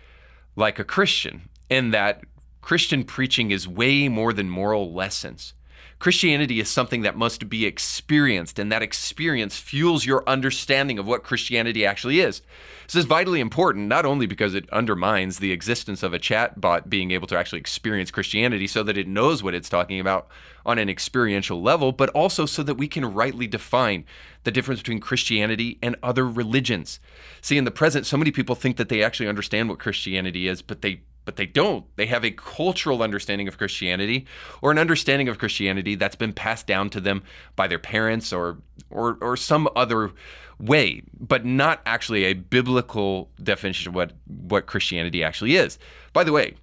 like 0.55 0.79
a 0.79 0.83
Christian 0.83 1.49
in 1.69 1.91
that 1.91 2.23
Christian 2.61 3.03
preaching 3.03 3.51
is 3.51 3.67
way 3.67 4.09
more 4.09 4.33
than 4.33 4.49
moral 4.49 4.91
lessons. 4.93 5.53
Christianity 5.99 6.59
is 6.59 6.69
something 6.69 7.01
that 7.01 7.17
must 7.17 7.49
be 7.49 7.65
experienced, 7.65 8.59
and 8.59 8.71
that 8.71 8.83
experience 8.83 9.57
fuels 9.57 10.05
your 10.05 10.23
understanding 10.29 10.99
of 10.99 11.07
what 11.07 11.23
Christianity 11.23 11.85
actually 11.85 12.19
is. 12.19 12.43
This 12.85 12.95
is 12.95 13.05
vitally 13.05 13.39
important, 13.39 13.87
not 13.87 14.05
only 14.05 14.27
because 14.27 14.53
it 14.53 14.69
undermines 14.69 15.39
the 15.39 15.51
existence 15.51 16.03
of 16.03 16.13
a 16.13 16.19
chatbot 16.19 16.87
being 16.87 17.09
able 17.09 17.25
to 17.27 17.37
actually 17.37 17.59
experience 17.59 18.11
Christianity 18.11 18.67
so 18.67 18.83
that 18.83 18.97
it 18.97 19.07
knows 19.07 19.41
what 19.41 19.55
it's 19.55 19.69
talking 19.69 19.99
about 19.99 20.27
on 20.67 20.77
an 20.77 20.87
experiential 20.87 21.61
level, 21.63 21.91
but 21.91 22.09
also 22.09 22.45
so 22.45 22.61
that 22.61 22.75
we 22.75 22.87
can 22.87 23.13
rightly 23.13 23.47
define 23.47 24.05
the 24.43 24.51
difference 24.51 24.81
between 24.81 24.99
Christianity 24.99 25.79
and 25.81 25.95
other 26.03 26.27
religions. 26.27 26.99
See, 27.41 27.57
in 27.57 27.65
the 27.65 27.71
present, 27.71 28.05
so 28.05 28.17
many 28.17 28.31
people 28.31 28.53
think 28.53 28.77
that 28.77 28.89
they 28.89 29.01
actually 29.01 29.29
understand 29.29 29.67
what 29.67 29.79
Christianity 29.79 30.47
is, 30.47 30.61
but 30.61 30.83
they 30.83 31.01
but 31.27 31.35
they 31.35 31.45
don't. 31.45 31.85
They 31.97 32.05
have 32.05 32.23
a 32.23 32.31
cultural 32.31 33.03
understanding 33.03 33.49
of 33.49 33.57
Christianity 33.57 34.25
or 34.61 34.71
an 34.71 34.77
understanding 34.79 35.27
of 35.27 35.37
Christianity 35.37 35.93
that's 35.95 36.15
been 36.15 36.31
passed 36.31 36.65
down 36.65 36.89
to 36.91 37.01
them 37.01 37.21
by 37.57 37.67
their 37.67 37.77
parents 37.77 38.31
or 38.31 38.59
or 38.89 39.17
or 39.19 39.35
some 39.35 39.67
other 39.75 40.13
way, 40.57 41.03
but 41.19 41.43
not 41.43 41.81
actually 41.85 42.23
a 42.23 42.33
biblical 42.33 43.29
definition 43.43 43.89
of 43.89 43.95
what 43.95 44.13
what 44.25 44.67
Christianity 44.67 45.21
actually 45.21 45.57
is. 45.57 45.77
By 46.13 46.23
the 46.23 46.31
way, 46.31 46.55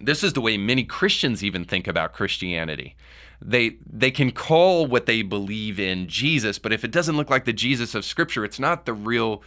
this 0.00 0.24
is 0.24 0.32
the 0.32 0.40
way 0.40 0.56
many 0.56 0.82
Christians 0.82 1.44
even 1.44 1.66
think 1.66 1.86
about 1.86 2.14
Christianity. 2.14 2.96
They 3.42 3.76
they 3.86 4.10
can 4.10 4.30
call 4.30 4.86
what 4.86 5.04
they 5.04 5.20
believe 5.20 5.78
in 5.78 6.08
Jesus, 6.08 6.58
but 6.58 6.72
if 6.72 6.84
it 6.84 6.90
doesn't 6.90 7.18
look 7.18 7.28
like 7.28 7.44
the 7.44 7.52
Jesus 7.52 7.94
of 7.94 8.06
scripture, 8.06 8.46
it's 8.46 8.58
not 8.58 8.86
the 8.86 8.94
real 8.94 9.42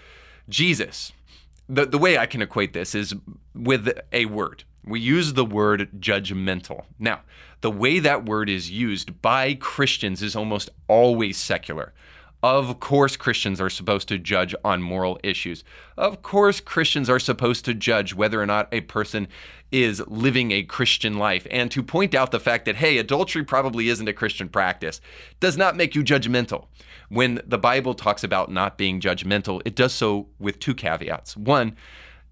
Jesus 0.48 1.12
the, 1.74 1.86
the 1.86 1.98
way 1.98 2.18
I 2.18 2.26
can 2.26 2.42
equate 2.42 2.74
this 2.74 2.94
is 2.96 3.16
with 3.54 3.98
a 4.12 4.26
word. 4.26 4.64
We 4.86 5.00
use 5.00 5.34
the 5.34 5.46
word 5.46 5.90
judgmental. 6.00 6.86
Now, 7.00 7.22
the 7.62 7.72
way 7.72 8.00
that 8.00 8.26
word 8.26 8.50
is 8.50 8.70
used 8.70 9.22
by 9.22 9.54
Christians 9.56 10.22
is 10.22 10.36
almost 10.36 10.70
always 10.88 11.38
secular. 11.38 11.94
Of 12.44 12.82
course, 12.82 13.16
Christians 13.16 13.62
are 13.62 13.70
supposed 13.70 14.10
to 14.10 14.20
judge 14.20 14.54
on 14.66 14.84
moral 14.84 15.18
issues. 15.24 15.64
Of 15.98 16.22
course, 16.22 16.60
Christians 16.60 17.10
are 17.10 17.20
supposed 17.20 17.64
to 17.66 17.74
judge 17.74 18.14
whether 18.14 18.42
or 18.42 18.46
not 18.46 18.68
a 18.74 18.82
person 18.82 19.30
is 19.72 20.04
living 20.08 20.52
a 20.52 20.64
Christian 20.64 21.18
life. 21.18 21.48
And 21.50 21.72
to 21.72 21.82
point 21.82 22.14
out 22.14 22.32
the 22.32 22.42
fact 22.42 22.66
that, 22.66 22.76
hey, 22.76 22.98
adultery 22.98 23.46
probably 23.46 23.88
isn't 23.88 24.10
a 24.10 24.14
Christian 24.14 24.50
practice 24.50 25.00
does 25.40 25.56
not 25.56 25.78
make 25.78 25.96
you 25.96 26.04
judgmental. 26.04 26.68
When 27.08 27.42
the 27.46 27.58
Bible 27.58 27.94
talks 27.94 28.26
about 28.26 28.52
not 28.52 28.78
being 28.78 29.00
judgmental, 29.00 29.62
it 29.64 29.74
does 29.74 29.94
so 29.94 30.28
with 30.38 30.60
two 30.60 30.76
caveats. 30.76 31.38
One, 31.38 31.78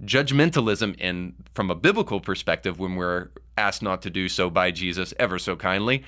judgmentalism 0.03 0.99
in 0.99 1.35
from 1.53 1.71
a 1.71 1.75
biblical 1.75 2.19
perspective 2.19 2.79
when 2.79 2.95
we're 2.95 3.29
asked 3.57 3.81
not 3.81 4.01
to 4.01 4.09
do 4.09 4.27
so 4.27 4.49
by 4.49 4.71
Jesus 4.71 5.13
ever 5.19 5.37
so 5.37 5.55
kindly 5.55 6.03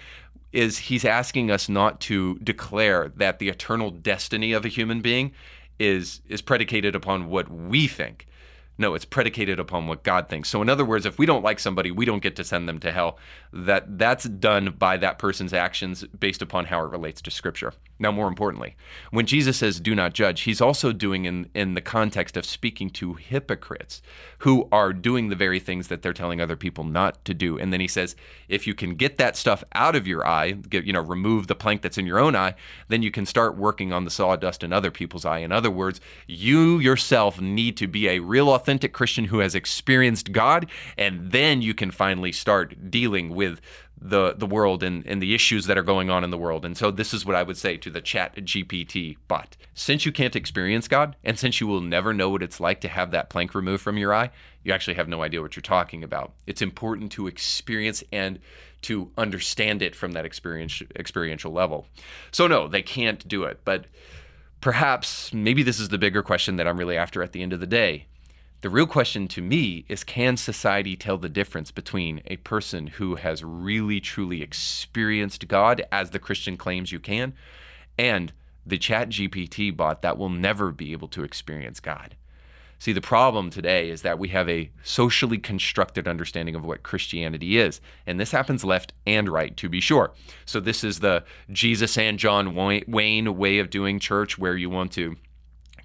is 0.53 0.77
he's 0.77 1.03
asking 1.03 1.51
us 1.51 1.67
not 1.67 1.99
to 1.99 2.35
declare 2.39 3.11
that 3.15 3.39
the 3.39 3.49
eternal 3.49 3.89
destiny 3.89 4.53
of 4.53 4.63
a 4.63 4.69
human 4.69 5.01
being 5.01 5.33
is 5.79 6.21
is 6.29 6.41
predicated 6.41 6.95
upon 6.95 7.27
what 7.27 7.49
we 7.49 7.87
think. 7.87 8.27
No, 8.77 8.95
it's 8.95 9.05
predicated 9.05 9.59
upon 9.59 9.85
what 9.87 10.03
God 10.03 10.29
thinks. 10.29 10.49
So 10.49 10.61
in 10.61 10.69
other 10.69 10.85
words, 10.85 11.05
if 11.05 11.19
we 11.19 11.27
don't 11.27 11.43
like 11.43 11.59
somebody, 11.59 11.91
we 11.91 12.05
don't 12.05 12.23
get 12.23 12.35
to 12.37 12.43
send 12.43 12.67
them 12.67 12.79
to 12.79 12.91
hell. 12.91 13.19
That 13.51 13.97
that's 13.97 14.25
done 14.25 14.75
by 14.77 14.97
that 14.97 15.19
person's 15.19 15.53
actions 15.53 16.03
based 16.05 16.41
upon 16.41 16.65
how 16.65 16.83
it 16.83 16.89
relates 16.89 17.21
to 17.23 17.31
scripture. 17.31 17.73
Now, 17.99 18.11
more 18.11 18.27
importantly, 18.27 18.75
when 19.11 19.25
Jesus 19.25 19.57
says 19.57 19.79
do 19.79 19.93
not 19.95 20.13
judge, 20.13 20.41
he's 20.41 20.61
also 20.61 20.91
doing 20.91 21.25
in 21.25 21.49
in 21.53 21.73
the 21.73 21.81
context 21.81 22.35
of 22.35 22.45
speaking 22.45 22.89
to 22.91 23.13
hypocrites 23.13 24.01
who 24.39 24.67
are 24.71 24.91
doing 24.91 25.29
the 25.29 25.35
very 25.35 25.59
things 25.59 25.87
that 25.87 26.01
they're 26.01 26.11
telling 26.11 26.41
other 26.41 26.55
people 26.55 26.83
not 26.83 27.23
to 27.25 27.33
do. 27.33 27.57
And 27.57 27.71
then 27.71 27.79
he 27.79 27.87
says, 27.87 28.15
if 28.49 28.67
you 28.67 28.73
can 28.73 28.95
get 28.95 29.17
that 29.17 29.37
stuff 29.37 29.63
out 29.73 29.95
of 29.95 30.07
your 30.07 30.25
eye, 30.27 30.51
get, 30.51 30.85
you 30.85 30.91
know, 30.91 31.01
remove 31.01 31.47
the 31.47 31.55
plank 31.55 31.81
that's 31.81 31.97
in 31.97 32.05
your 32.05 32.19
own 32.19 32.35
eye, 32.35 32.55
then 32.87 33.03
you 33.03 33.11
can 33.11 33.25
start 33.25 33.55
working 33.57 33.93
on 33.93 34.05
the 34.05 34.11
sawdust 34.11 34.63
in 34.63 34.73
other 34.73 34.91
people's 34.91 35.23
eye. 35.23 35.39
In 35.39 35.51
other 35.51 35.71
words, 35.71 36.01
you 36.27 36.79
yourself 36.79 37.39
need 37.39 37.77
to 37.77 37.87
be 37.87 38.09
a 38.09 38.19
real 38.19 38.49
authentic 38.53 38.91
Christian 38.91 39.25
who 39.25 39.39
has 39.39 39.55
experienced 39.55 40.31
God, 40.31 40.69
and 40.97 41.31
then 41.31 41.61
you 41.61 41.73
can 41.73 41.91
finally 41.91 42.31
start 42.31 42.91
dealing 42.91 43.29
with 43.33 43.61
the 44.03 44.33
the 44.33 44.45
world 44.45 44.83
and, 44.83 45.05
and 45.07 45.21
the 45.21 45.33
issues 45.33 45.65
that 45.65 45.77
are 45.77 45.83
going 45.83 46.09
on 46.09 46.23
in 46.23 46.29
the 46.29 46.37
world. 46.37 46.65
And 46.65 46.75
so 46.75 46.91
this 46.91 47.13
is 47.13 47.25
what 47.25 47.35
I 47.35 47.43
would 47.43 47.57
say 47.57 47.77
to 47.77 47.89
the 47.89 48.01
chat 48.01 48.35
GPT 48.35 49.17
bot. 49.27 49.55
Since 49.73 50.05
you 50.05 50.11
can't 50.11 50.35
experience 50.35 50.87
God, 50.89 51.15
and 51.23 51.39
since 51.39 51.61
you 51.61 51.67
will 51.67 51.81
never 51.81 52.13
know 52.13 52.29
what 52.29 52.43
it's 52.43 52.59
like 52.59 52.81
to 52.81 52.89
have 52.89 53.11
that 53.11 53.29
plank 53.29 53.55
removed 53.55 53.81
from 53.81 53.97
your 53.97 54.13
eye, 54.13 54.31
you 54.63 54.73
actually 54.73 54.95
have 54.95 55.07
no 55.07 55.23
idea 55.23 55.41
what 55.41 55.55
you're 55.55 55.61
talking 55.61 56.03
about. 56.03 56.33
It's 56.45 56.61
important 56.61 57.13
to 57.13 57.27
experience 57.27 58.03
and 58.11 58.39
to 58.83 59.11
understand 59.17 59.81
it 59.81 59.95
from 59.95 60.11
that 60.11 60.25
experience 60.25 60.83
experiential 60.97 61.53
level. 61.53 61.87
So 62.31 62.47
no, 62.47 62.67
they 62.67 62.81
can't 62.81 63.25
do 63.25 63.43
it. 63.43 63.61
But 63.63 63.85
perhaps 64.59 65.33
maybe 65.33 65.63
this 65.63 65.79
is 65.79 65.89
the 65.89 65.97
bigger 65.97 66.21
question 66.21 66.57
that 66.57 66.67
I'm 66.67 66.77
really 66.77 66.97
after 66.97 67.23
at 67.23 67.31
the 67.31 67.41
end 67.41 67.53
of 67.53 67.61
the 67.61 67.67
day. 67.67 68.07
The 68.63 68.69
real 68.69 68.87
question 68.87 69.27
to 69.27 69.41
me 69.41 69.83
is 69.89 70.05
can 70.05 70.37
society 70.37 70.95
tell 70.95 71.17
the 71.17 71.27
difference 71.27 71.69
between 71.69 72.21
a 72.27 72.37
person 72.37 72.87
who 72.87 73.15
has 73.15 73.43
really 73.43 73.99
truly 73.99 74.41
experienced 74.41 75.49
God 75.49 75.83
as 75.91 76.11
the 76.11 76.17
Christian 76.17 76.55
claims 76.55 76.89
you 76.89 77.01
can 77.01 77.33
and 77.97 78.31
the 78.65 78.77
chat 78.77 79.09
GPT 79.09 79.75
bot 79.75 80.01
that 80.01 80.17
will 80.17 80.29
never 80.29 80.71
be 80.71 80.93
able 80.93 81.09
to 81.09 81.25
experience 81.25 81.81
God? 81.81 82.15
See, 82.79 82.93
the 82.93 83.01
problem 83.01 83.49
today 83.49 83.89
is 83.89 84.01
that 84.03 84.17
we 84.17 84.29
have 84.29 84.47
a 84.47 84.71
socially 84.81 85.39
constructed 85.39 86.07
understanding 86.07 86.55
of 86.55 86.63
what 86.63 86.83
Christianity 86.83 87.57
is. 87.57 87.81
And 88.07 88.17
this 88.17 88.31
happens 88.31 88.63
left 88.63 88.93
and 89.05 89.27
right, 89.27 89.57
to 89.57 89.67
be 89.67 89.81
sure. 89.81 90.11
So, 90.45 90.61
this 90.61 90.85
is 90.85 91.01
the 91.01 91.25
Jesus 91.51 91.97
and 91.97 92.17
John 92.17 92.55
Wayne 92.55 93.37
way 93.37 93.59
of 93.59 93.69
doing 93.69 93.99
church 93.99 94.37
where 94.37 94.55
you 94.55 94.69
want 94.69 94.93
to 94.93 95.17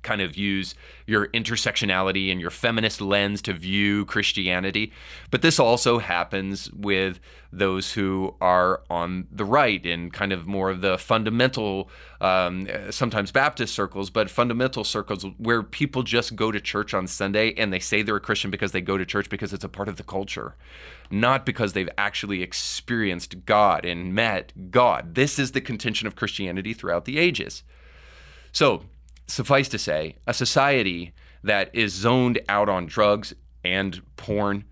kind 0.02 0.20
of 0.20 0.36
use 0.36 0.74
your 1.06 1.28
intersectionality 1.28 2.30
and 2.30 2.40
your 2.40 2.50
feminist 2.50 3.00
lens 3.00 3.42
to 3.42 3.52
view 3.52 4.04
Christianity. 4.04 4.92
But 5.30 5.42
this 5.42 5.58
also 5.58 5.98
happens 5.98 6.70
with 6.72 7.20
those 7.50 7.92
who 7.92 8.34
are 8.40 8.82
on 8.90 9.26
the 9.30 9.44
right 9.44 9.84
in 9.84 10.10
kind 10.10 10.32
of 10.32 10.46
more 10.46 10.70
of 10.70 10.82
the 10.82 10.98
fundamental, 10.98 11.88
um, 12.20 12.68
sometimes 12.90 13.32
Baptist 13.32 13.74
circles, 13.74 14.10
but 14.10 14.28
fundamental 14.28 14.84
circles 14.84 15.24
where 15.38 15.62
people 15.62 16.02
just 16.02 16.36
go 16.36 16.52
to 16.52 16.60
church 16.60 16.92
on 16.92 17.06
Sunday 17.06 17.54
and 17.54 17.72
they 17.72 17.78
say 17.78 18.02
they're 18.02 18.16
a 18.16 18.20
Christian 18.20 18.50
because 18.50 18.72
they 18.72 18.82
go 18.82 18.98
to 18.98 19.06
church 19.06 19.30
because 19.30 19.52
it's 19.52 19.64
a 19.64 19.68
part 19.68 19.88
of 19.88 19.96
the 19.96 20.02
culture, 20.02 20.56
not 21.10 21.46
because 21.46 21.72
they've 21.72 21.88
actually 21.96 22.42
experienced 22.42 23.46
God 23.46 23.86
and 23.86 24.14
met 24.14 24.70
God. 24.70 25.14
This 25.14 25.38
is 25.38 25.52
the 25.52 25.60
contention 25.62 26.06
of 26.06 26.16
Christianity 26.16 26.74
throughout 26.74 27.06
the 27.06 27.18
ages. 27.18 27.62
So, 28.52 28.84
suffice 29.28 29.68
to 29.68 29.78
say, 29.78 30.16
a 30.26 30.34
society 30.34 31.12
that 31.42 31.70
is 31.72 31.92
zoned 31.92 32.40
out 32.48 32.68
on 32.68 32.86
drugs 32.86 33.34
and 33.64 34.02
porn, 34.16 34.64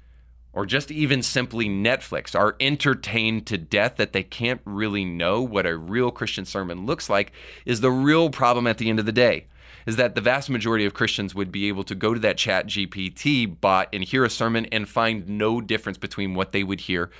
or 0.52 0.66
just 0.66 0.90
even 0.90 1.22
simply 1.22 1.68
Netflix, 1.68 2.38
are 2.38 2.56
entertained 2.58 3.46
to 3.46 3.58
death 3.58 3.96
that 3.96 4.12
they 4.12 4.22
can't 4.22 4.60
really 4.64 5.04
know 5.04 5.42
what 5.42 5.66
a 5.66 5.76
real 5.76 6.10
Christian 6.10 6.44
sermon 6.44 6.86
looks 6.86 7.08
like, 7.08 7.32
is 7.64 7.80
the 7.80 7.90
real 7.90 8.30
problem 8.30 8.66
at 8.66 8.78
the 8.78 8.88
end 8.88 8.98
of 8.98 9.06
the 9.06 9.12
day. 9.12 9.46
Is 9.86 9.96
that 9.96 10.16
the 10.16 10.20
vast 10.20 10.50
majority 10.50 10.84
of 10.84 10.94
Christians 10.94 11.34
would 11.34 11.52
be 11.52 11.68
able 11.68 11.84
to 11.84 11.94
go 11.94 12.12
to 12.12 12.18
that 12.20 12.38
chat 12.38 12.66
GPT 12.66 13.60
bot 13.60 13.88
and 13.92 14.02
hear 14.02 14.24
a 14.24 14.30
sermon 14.30 14.66
and 14.72 14.88
find 14.88 15.28
no 15.28 15.60
difference 15.60 15.98
between 15.98 16.34
what 16.34 16.50
they 16.50 16.64
would 16.64 16.80
hear 16.80 17.10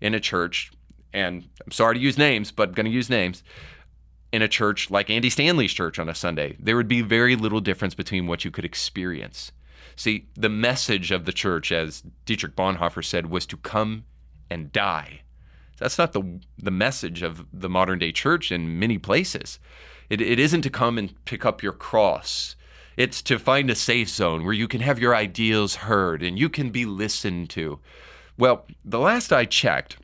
in 0.00 0.14
a 0.14 0.20
church. 0.20 0.72
And 1.12 1.46
I'm 1.64 1.70
sorry 1.70 1.96
to 1.96 2.00
use 2.00 2.16
names, 2.16 2.50
but 2.50 2.70
I'm 2.70 2.74
going 2.74 2.86
to 2.86 2.92
use 2.92 3.10
names 3.10 3.42
in 4.34 4.42
a 4.42 4.48
church 4.48 4.90
like 4.90 5.10
Andy 5.10 5.30
Stanley's 5.30 5.72
church 5.72 5.96
on 5.96 6.08
a 6.08 6.14
Sunday, 6.14 6.56
there 6.58 6.74
would 6.74 6.88
be 6.88 7.02
very 7.02 7.36
little 7.36 7.60
difference 7.60 7.94
between 7.94 8.26
what 8.26 8.44
you 8.44 8.50
could 8.50 8.64
experience. 8.64 9.52
See, 9.94 10.26
the 10.34 10.48
message 10.48 11.12
of 11.12 11.24
the 11.24 11.32
church, 11.32 11.70
as 11.70 12.02
Dietrich 12.26 12.56
Bonhoeffer 12.56 13.04
said, 13.04 13.30
was 13.30 13.46
to 13.46 13.56
come 13.56 14.06
and 14.50 14.72
die. 14.72 15.20
That's 15.78 15.98
not 15.98 16.14
the, 16.14 16.40
the 16.58 16.72
message 16.72 17.22
of 17.22 17.46
the 17.52 17.68
modern 17.68 18.00
day 18.00 18.10
church 18.10 18.50
in 18.50 18.76
many 18.76 18.98
places. 18.98 19.60
It, 20.10 20.20
it 20.20 20.40
isn't 20.40 20.62
to 20.62 20.70
come 20.70 20.98
and 20.98 21.24
pick 21.24 21.44
up 21.44 21.62
your 21.62 21.72
cross. 21.72 22.56
It's 22.96 23.22
to 23.22 23.38
find 23.38 23.70
a 23.70 23.76
safe 23.76 24.08
zone 24.08 24.44
where 24.44 24.52
you 24.52 24.66
can 24.66 24.80
have 24.80 24.98
your 24.98 25.14
ideals 25.14 25.76
heard 25.76 26.24
and 26.24 26.36
you 26.36 26.48
can 26.48 26.70
be 26.70 26.84
listened 26.84 27.50
to. 27.50 27.78
Well, 28.36 28.66
the 28.84 28.98
last 28.98 29.32
I 29.32 29.44
checked, 29.44 29.96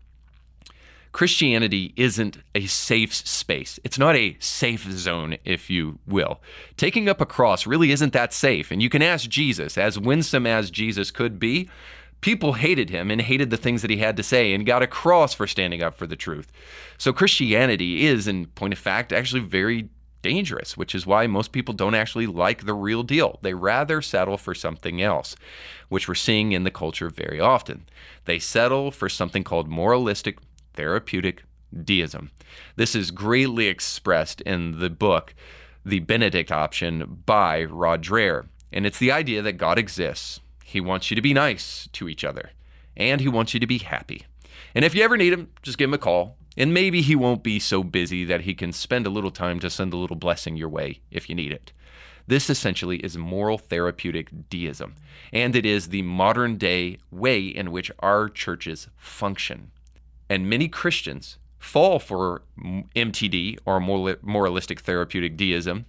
Christianity 1.12 1.92
isn't 1.96 2.38
a 2.54 2.66
safe 2.66 3.12
space. 3.12 3.80
It's 3.82 3.98
not 3.98 4.14
a 4.14 4.36
safe 4.38 4.84
zone, 4.90 5.36
if 5.44 5.68
you 5.68 5.98
will. 6.06 6.40
Taking 6.76 7.08
up 7.08 7.20
a 7.20 7.26
cross 7.26 7.66
really 7.66 7.90
isn't 7.90 8.12
that 8.12 8.32
safe. 8.32 8.70
And 8.70 8.80
you 8.80 8.88
can 8.88 9.02
ask 9.02 9.28
Jesus, 9.28 9.76
as 9.76 9.98
winsome 9.98 10.46
as 10.46 10.70
Jesus 10.70 11.10
could 11.10 11.40
be, 11.40 11.68
people 12.20 12.52
hated 12.52 12.90
him 12.90 13.10
and 13.10 13.20
hated 13.20 13.50
the 13.50 13.56
things 13.56 13.82
that 13.82 13.90
he 13.90 13.96
had 13.96 14.16
to 14.18 14.22
say 14.22 14.52
and 14.52 14.66
got 14.66 14.82
a 14.82 14.86
cross 14.86 15.34
for 15.34 15.46
standing 15.46 15.82
up 15.82 15.94
for 15.94 16.06
the 16.06 16.16
truth. 16.16 16.52
So 16.96 17.12
Christianity 17.12 18.06
is, 18.06 18.28
in 18.28 18.46
point 18.46 18.72
of 18.72 18.78
fact, 18.78 19.12
actually 19.12 19.40
very 19.40 19.88
dangerous, 20.22 20.76
which 20.76 20.94
is 20.94 21.06
why 21.06 21.26
most 21.26 21.50
people 21.50 21.74
don't 21.74 21.94
actually 21.94 22.26
like 22.26 22.66
the 22.66 22.74
real 22.74 23.02
deal. 23.02 23.38
They 23.42 23.54
rather 23.54 24.02
settle 24.02 24.36
for 24.36 24.54
something 24.54 25.00
else, 25.00 25.34
which 25.88 26.06
we're 26.06 26.14
seeing 26.14 26.52
in 26.52 26.64
the 26.64 26.70
culture 26.70 27.08
very 27.08 27.40
often. 27.40 27.86
They 28.26 28.38
settle 28.38 28.90
for 28.90 29.08
something 29.08 29.44
called 29.44 29.68
moralistic 29.68 30.38
therapeutic 30.80 31.42
deism. 31.84 32.30
This 32.76 32.94
is 32.94 33.10
greatly 33.10 33.66
expressed 33.66 34.40
in 34.40 34.78
the 34.78 34.88
book, 34.88 35.34
The 35.84 36.00
Benedict 36.00 36.50
Option 36.50 37.22
by 37.26 37.64
Rod 37.64 38.02
Dreher. 38.02 38.48
And 38.72 38.86
it's 38.86 38.98
the 38.98 39.12
idea 39.12 39.42
that 39.42 39.58
God 39.58 39.78
exists. 39.78 40.40
He 40.64 40.80
wants 40.80 41.10
you 41.10 41.16
to 41.16 41.20
be 41.20 41.34
nice 41.34 41.86
to 41.92 42.08
each 42.08 42.24
other, 42.24 42.52
and 42.96 43.20
He 43.20 43.28
wants 43.28 43.52
you 43.52 43.60
to 43.60 43.66
be 43.66 43.76
happy. 43.76 44.24
And 44.74 44.82
if 44.82 44.94
you 44.94 45.02
ever 45.02 45.18
need 45.18 45.34
Him, 45.34 45.50
just 45.60 45.76
give 45.76 45.90
Him 45.90 45.94
a 45.94 45.98
call. 45.98 46.38
And 46.56 46.72
maybe 46.72 47.02
He 47.02 47.14
won't 47.14 47.42
be 47.42 47.58
so 47.58 47.84
busy 47.84 48.24
that 48.24 48.42
He 48.42 48.54
can 48.54 48.72
spend 48.72 49.06
a 49.06 49.10
little 49.10 49.30
time 49.30 49.60
to 49.60 49.68
send 49.68 49.92
a 49.92 49.98
little 49.98 50.16
blessing 50.16 50.56
your 50.56 50.70
way 50.70 51.00
if 51.10 51.28
you 51.28 51.34
need 51.34 51.52
it. 51.52 51.74
This 52.26 52.48
essentially 52.48 52.98
is 52.98 53.18
moral 53.18 53.58
therapeutic 53.58 54.48
deism, 54.48 54.94
and 55.30 55.54
it 55.54 55.66
is 55.66 55.88
the 55.88 56.02
modern 56.02 56.56
day 56.56 56.96
way 57.10 57.44
in 57.44 57.70
which 57.70 57.90
our 57.98 58.30
churches 58.30 58.88
function. 58.96 59.72
And 60.30 60.48
many 60.48 60.68
Christians 60.68 61.38
fall 61.58 61.98
for 61.98 62.42
MTD 62.94 63.58
or 63.66 63.80
moralistic 63.80 64.80
therapeutic 64.80 65.36
deism, 65.36 65.84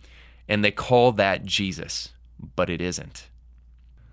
and 0.50 0.66
they 0.66 0.72
call 0.72 1.12
that 1.14 1.46
Jesus, 1.46 2.10
but 2.56 2.70
it 2.70 2.82
isn't. 2.82 3.30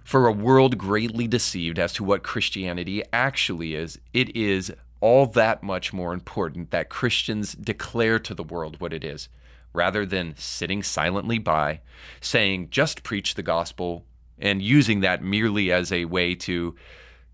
For 0.04 0.26
a 0.26 0.32
world 0.32 0.78
greatly 0.78 1.26
deceived 1.26 1.78
as 1.78 1.94
to 1.94 2.04
what 2.04 2.22
Christianity 2.22 3.02
actually 3.12 3.74
is, 3.74 3.98
it 4.12 4.34
is 4.36 4.72
all 5.00 5.26
that 5.26 5.62
much 5.62 5.92
more 5.92 6.12
important 6.12 6.70
that 6.70 6.90
Christians 6.90 7.54
declare 7.54 8.18
to 8.18 8.34
the 8.34 8.44
world 8.44 8.80
what 8.80 8.92
it 8.92 9.02
is, 9.02 9.28
rather 9.72 10.04
than 10.04 10.34
sitting 10.36 10.82
silently 10.82 11.38
by, 11.38 11.80
saying, 12.20 12.68
just 12.70 13.02
preach 13.02 13.34
the 13.34 13.42
gospel, 13.42 14.04
and 14.38 14.60
using 14.60 15.00
that 15.00 15.22
merely 15.22 15.72
as 15.72 15.90
a 15.90 16.04
way 16.04 16.34
to 16.34 16.74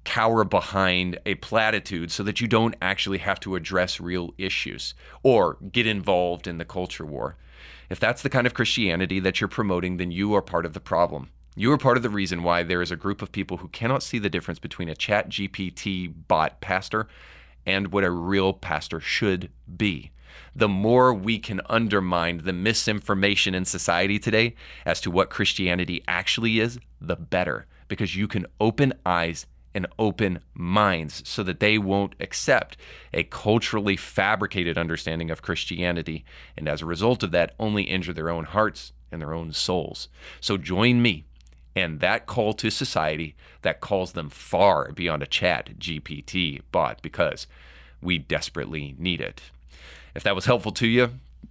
cower 0.05 0.45
behind 0.45 1.19
a 1.27 1.35
platitude 1.37 2.11
so 2.11 2.23
that 2.23 2.41
you 2.41 2.47
don't 2.47 2.75
actually 2.81 3.19
have 3.19 3.41
to 3.41 3.57
address 3.57 4.01
real 4.01 4.35
issues 4.39 4.95
or 5.23 5.57
get 5.73 5.87
involved 5.87 6.47
in 6.47 6.59
the 6.59 6.65
culture 6.65 7.07
war. 7.07 7.37
If 7.91 8.01
that's 8.01 8.23
the 8.23 8.31
kind 8.31 8.47
of 8.47 8.55
Christianity 8.55 9.21
that 9.21 9.41
you're 9.41 9.49
promoting, 9.49 9.97
then 9.97 10.11
you 10.11 10.35
are 10.35 10.43
part 10.43 10.67
of 10.67 10.73
the 10.73 10.81
problem. 10.81 11.31
You 11.57 11.71
are 11.73 11.79
part 11.79 11.97
of 11.97 12.03
the 12.03 12.11
reason 12.11 12.43
why 12.43 12.63
there 12.63 12.83
is 12.83 12.91
a 12.91 12.97
group 12.97 13.23
of 13.23 13.31
people 13.31 13.59
who 13.59 13.69
cannot 13.69 14.03
see 14.03 14.19
the 14.19 14.31
difference 14.31 14.59
between 14.59 14.89
a 14.89 14.97
chat 14.97 15.29
GPT 15.29 16.13
bot 16.27 16.61
pastor 16.61 17.07
and 17.65 17.93
what 17.93 18.05
a 18.05 18.11
real 18.11 18.53
pastor 18.53 19.01
should 19.01 19.51
be. 19.77 20.11
The 20.57 20.69
more 20.69 21.15
we 21.15 21.39
can 21.39 21.61
undermine 21.69 22.39
the 22.39 22.53
misinformation 22.53 23.55
in 23.55 23.65
society 23.65 24.19
today 24.19 24.57
as 24.85 25.01
to 25.03 25.11
what 25.11 25.31
Christianity 25.31 26.03
actually 26.09 26.59
is, 26.59 26.79
the 27.01 27.17
better, 27.17 27.67
because 27.87 28.17
you 28.17 28.27
can 28.27 28.47
open 28.61 28.93
eyes 29.07 29.47
and 29.75 29.87
open 29.99 30.41
minds 30.55 31.23
so 31.29 31.43
that 31.43 31.61
they 31.61 31.79
won't 31.79 32.15
accept 32.21 32.77
a 33.13 33.25
culturally 33.25 33.97
fabricated 33.97 34.79
understanding 34.79 35.31
of 35.31 35.43
Christianity, 35.43 36.25
and 36.57 36.69
as 36.69 36.83
a 36.83 36.87
result 36.87 37.23
of 37.23 37.33
that, 37.33 37.55
only 37.59 37.83
injure 37.83 38.13
their 38.13 38.31
own 38.31 38.45
hearts 38.45 38.93
and 39.11 39.21
their 39.21 39.35
own 39.35 39.53
souls. 39.53 40.09
So 40.41 40.57
join 40.57 41.03
me 41.03 41.25
and 41.77 42.01
that 42.01 42.27
call 42.27 42.53
to 42.55 42.71
society 42.71 43.35
that 43.63 43.81
calls 43.81 44.13
them 44.13 44.31
far 44.31 44.93
beyond 44.93 45.23
a 45.23 45.27
chat 45.27 45.79
GPT 45.79 46.63
bot 46.71 47.03
because 47.03 47.47
we 48.01 48.19
desperately 48.19 48.95
need 48.99 49.21
it. 49.21 49.43
If 50.15 50.23
that 50.23 50.35
was 50.35 50.45
helpful 50.45 50.73
to 50.73 50.87
you, 50.87 51.11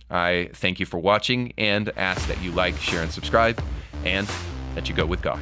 I 0.10 0.50
thank 0.54 0.80
you 0.80 0.86
for 0.86 1.00
watching 1.00 1.54
and 1.58 1.92
ask 1.98 2.28
that 2.28 2.42
you 2.42 2.52
like, 2.52 2.78
share, 2.78 3.02
and 3.02 3.12
subscribe, 3.12 3.62
and 4.06 4.30
that 4.76 4.88
you 4.88 4.96
go 4.96 5.06
with 5.06 5.22
God. 5.22 5.40